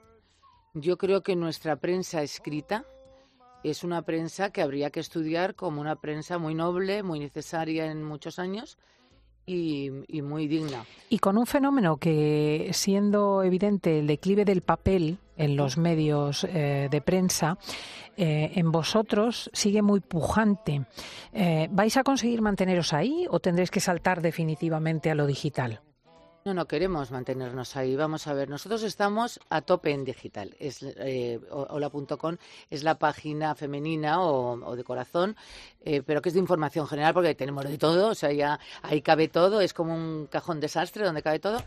Yo 0.74 0.98
creo 0.98 1.22
que 1.22 1.36
nuestra 1.36 1.76
prensa 1.76 2.22
escrita 2.22 2.84
es 3.62 3.84
una 3.84 4.02
prensa 4.02 4.50
que 4.50 4.60
habría 4.60 4.90
que 4.90 5.00
estudiar 5.00 5.54
como 5.54 5.80
una 5.80 5.96
prensa 5.96 6.36
muy 6.36 6.54
noble, 6.54 7.02
muy 7.02 7.20
necesaria 7.20 7.90
en 7.90 8.04
muchos 8.04 8.38
años 8.38 8.76
y, 9.46 9.90
muy 10.22 10.46
digna. 10.48 10.84
Y 11.08 11.18
con 11.18 11.36
un 11.36 11.46
fenómeno 11.46 11.96
que, 11.96 12.70
siendo 12.72 13.42
evidente 13.42 13.98
el 13.98 14.06
declive 14.06 14.44
del 14.44 14.62
papel 14.62 15.18
en 15.36 15.56
los 15.56 15.76
medios 15.76 16.44
eh, 16.44 16.88
de 16.90 17.00
prensa, 17.00 17.58
eh, 18.16 18.52
en 18.54 18.70
vosotros 18.70 19.50
sigue 19.52 19.82
muy 19.82 20.00
pujante. 20.00 20.86
Eh, 21.32 21.68
¿Vais 21.70 21.96
a 21.96 22.04
conseguir 22.04 22.42
manteneros 22.42 22.92
ahí 22.92 23.26
o 23.28 23.40
tendréis 23.40 23.70
que 23.70 23.80
saltar 23.80 24.22
definitivamente 24.22 25.10
a 25.10 25.14
lo 25.14 25.26
digital? 25.26 25.80
No, 26.46 26.52
no 26.52 26.66
queremos 26.66 27.10
mantenernos 27.10 27.74
ahí. 27.74 27.96
Vamos 27.96 28.26
a 28.26 28.34
ver, 28.34 28.50
nosotros 28.50 28.82
estamos 28.82 29.40
a 29.48 29.62
tope 29.62 29.92
en 29.92 30.04
digital. 30.04 30.54
Es 30.58 30.82
eh, 30.82 31.40
hola.com 31.48 32.36
es 32.68 32.82
la 32.82 32.98
página 32.98 33.54
femenina 33.54 34.20
o, 34.20 34.76
de 34.76 34.84
corazón, 34.84 35.36
eh, 35.80 36.02
pero 36.02 36.20
que 36.20 36.28
es 36.28 36.34
de 36.34 36.40
información 36.40 36.86
general 36.86 37.14
porque 37.14 37.34
tenemos 37.34 37.64
de 37.64 37.78
todo, 37.78 38.08
o 38.08 38.14
sea, 38.14 38.30
ya 38.30 38.60
ahí 38.82 39.00
cabe 39.00 39.28
todo, 39.28 39.62
es 39.62 39.72
como 39.72 39.94
un 39.94 40.26
cajón 40.26 40.60
desastre 40.60 41.06
donde 41.06 41.22
cabe 41.22 41.38
todo. 41.38 41.62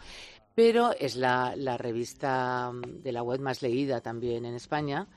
Pero 0.53 0.91
es 0.99 1.15
la 1.15 1.55
revista 1.79 2.71
de 2.85 3.11
la 3.11 3.23
web 3.23 3.39
más 3.39 3.63
leída 3.63 4.01
también 4.01 4.45
en 4.45 4.53
España 4.53 5.07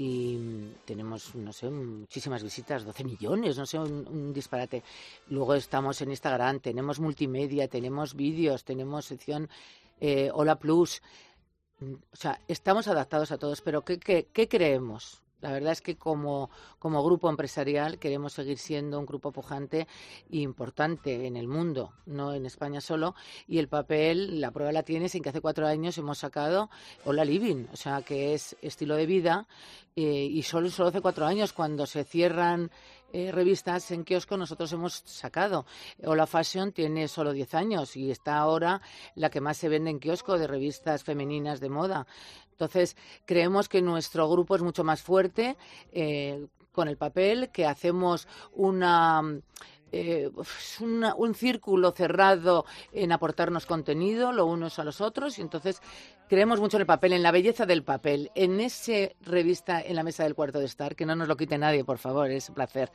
y 0.00 0.38
tenemos, 0.84 1.34
no 1.34 1.52
sé, 1.52 1.68
muchísimas 1.68 2.44
visitas, 2.44 2.84
12 2.84 3.02
millones, 3.02 3.58
no 3.58 3.66
sé, 3.66 3.80
un, 3.80 4.32
disparate. 4.32 4.84
Luego 5.28 5.56
estamos 5.56 6.00
en 6.00 6.10
Instagram, 6.10 6.60
tenemos 6.60 7.00
multimedia, 7.00 7.66
tenemos 7.66 8.14
vídeos, 8.14 8.62
tenemos 8.62 9.06
sección 9.06 9.48
eh, 10.00 10.30
Hola 10.32 10.56
Plus. 10.60 11.02
O 11.82 12.16
sea, 12.16 12.40
estamos 12.46 12.86
adaptados 12.86 13.32
a 13.32 13.38
todos, 13.38 13.60
pero 13.60 13.84
¿qué, 13.84 13.98
qué, 13.98 14.28
qué 14.32 14.46
creemos? 14.46 15.20
La 15.40 15.52
verdad 15.52 15.72
es 15.72 15.80
que 15.80 15.96
como, 15.96 16.50
como, 16.78 17.04
grupo 17.04 17.30
empresarial 17.30 17.98
queremos 17.98 18.32
seguir 18.32 18.58
siendo 18.58 18.98
un 18.98 19.06
grupo 19.06 19.30
pujante 19.30 19.86
e 20.30 20.38
importante 20.38 21.26
en 21.26 21.36
el 21.36 21.46
mundo, 21.46 21.92
no 22.06 22.34
en 22.34 22.44
España 22.44 22.80
solo. 22.80 23.14
Y 23.46 23.58
el 23.58 23.68
papel, 23.68 24.40
la 24.40 24.50
prueba 24.50 24.72
la 24.72 24.82
tienes 24.82 25.14
en 25.14 25.22
que 25.22 25.28
hace 25.28 25.40
cuatro 25.40 25.66
años 25.66 25.96
hemos 25.98 26.18
sacado 26.18 26.70
Hola 27.04 27.24
Living, 27.24 27.66
o 27.72 27.76
sea, 27.76 28.02
que 28.02 28.34
es 28.34 28.56
estilo 28.62 28.96
de 28.96 29.06
vida. 29.06 29.46
Eh, 29.94 30.28
y 30.30 30.42
solo, 30.42 30.70
solo 30.70 30.90
hace 30.90 31.00
cuatro 31.00 31.26
años, 31.26 31.52
cuando 31.52 31.86
se 31.86 32.04
cierran 32.04 32.70
eh, 33.10 33.32
revistas 33.32 33.90
en 33.90 34.04
kiosco 34.04 34.36
nosotros 34.36 34.70
hemos 34.72 35.02
sacado. 35.06 35.64
Hola 36.04 36.26
Fashion 36.26 36.72
tiene 36.72 37.08
solo 37.08 37.32
diez 37.32 37.54
años 37.54 37.96
y 37.96 38.10
está 38.10 38.36
ahora 38.36 38.82
la 39.14 39.30
que 39.30 39.40
más 39.40 39.56
se 39.56 39.70
vende 39.70 39.88
en 39.88 39.98
kiosco 39.98 40.36
de 40.36 40.46
revistas 40.46 41.04
femeninas 41.04 41.58
de 41.60 41.70
moda. 41.70 42.06
Entonces, 42.58 42.96
creemos 43.24 43.68
que 43.68 43.80
nuestro 43.80 44.28
grupo 44.28 44.56
es 44.56 44.62
mucho 44.62 44.82
más 44.82 45.00
fuerte 45.00 45.56
eh, 45.92 46.48
con 46.72 46.88
el 46.88 46.96
papel, 46.96 47.50
que 47.50 47.66
hacemos 47.66 48.26
una... 48.52 49.22
Eh, 49.90 50.30
un 51.16 51.34
círculo 51.34 51.92
cerrado 51.92 52.66
en 52.92 53.10
aportarnos 53.10 53.64
contenido, 53.64 54.32
lo 54.32 54.44
unos 54.44 54.78
a 54.78 54.84
los 54.84 55.00
otros, 55.00 55.38
y 55.38 55.40
entonces 55.40 55.80
creemos 56.28 56.60
mucho 56.60 56.76
en 56.76 56.82
el 56.82 56.86
papel, 56.86 57.12
en 57.12 57.22
la 57.22 57.30
belleza 57.30 57.66
del 57.66 57.82
papel, 57.82 58.30
en 58.34 58.60
ese 58.60 59.16
revista 59.22 59.80
en 59.80 59.96
la 59.96 60.02
mesa 60.02 60.24
del 60.24 60.34
cuarto 60.34 60.58
de 60.58 60.66
estar, 60.66 60.94
que 60.94 61.06
no 61.06 61.16
nos 61.16 61.28
lo 61.28 61.36
quite 61.36 61.58
nadie, 61.58 61.84
por 61.84 61.98
favor, 61.98 62.30
es 62.30 62.48
un 62.48 62.54
placer. 62.54 62.90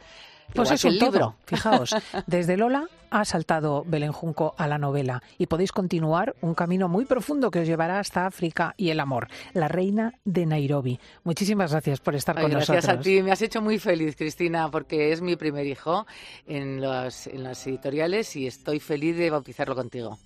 Pues 0.53 0.71
es 0.71 0.83
un 0.85 0.97
libro. 0.97 1.35
Fijaos, 1.45 1.95
desde 2.27 2.57
Lola 2.57 2.87
ha 3.09 3.25
saltado 3.25 3.83
Belén 3.85 4.11
Junco 4.11 4.53
a 4.57 4.67
la 4.67 4.77
novela 4.77 5.21
y 5.37 5.47
podéis 5.47 5.71
continuar 5.71 6.35
un 6.41 6.53
camino 6.53 6.87
muy 6.87 7.05
profundo 7.05 7.49
que 7.49 7.59
os 7.59 7.67
llevará 7.67 7.99
hasta 7.99 8.25
África 8.25 8.73
y 8.77 8.89
el 8.89 8.99
amor. 8.99 9.27
La 9.53 9.67
reina 9.67 10.13
de 10.25 10.45
Nairobi. 10.45 10.99
Muchísimas 11.23 11.71
gracias 11.71 11.99
por 11.99 12.15
estar 12.15 12.35
con 12.35 12.51
nosotros. 12.51 12.83
Gracias 12.83 12.97
a 12.97 13.01
ti. 13.01 13.21
Me 13.21 13.31
has 13.31 13.41
hecho 13.41 13.61
muy 13.61 13.79
feliz, 13.79 14.15
Cristina, 14.15 14.69
porque 14.69 15.11
es 15.11 15.21
mi 15.21 15.35
primer 15.35 15.65
hijo 15.65 16.05
en, 16.45 16.81
los, 16.81 17.27
en 17.27 17.43
las 17.43 17.65
editoriales 17.67 18.35
y 18.35 18.47
estoy 18.47 18.79
feliz 18.79 19.17
de 19.17 19.29
bautizarlo 19.29 19.75
contigo. 19.75 20.17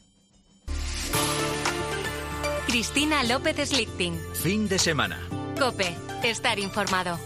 Cristina 2.68 3.24
López 3.24 3.70
Slichting. 3.70 4.20
Fin 4.34 4.68
de 4.68 4.78
semana. 4.78 5.18
Cope, 5.58 5.96
estar 6.22 6.60
informado. 6.60 7.18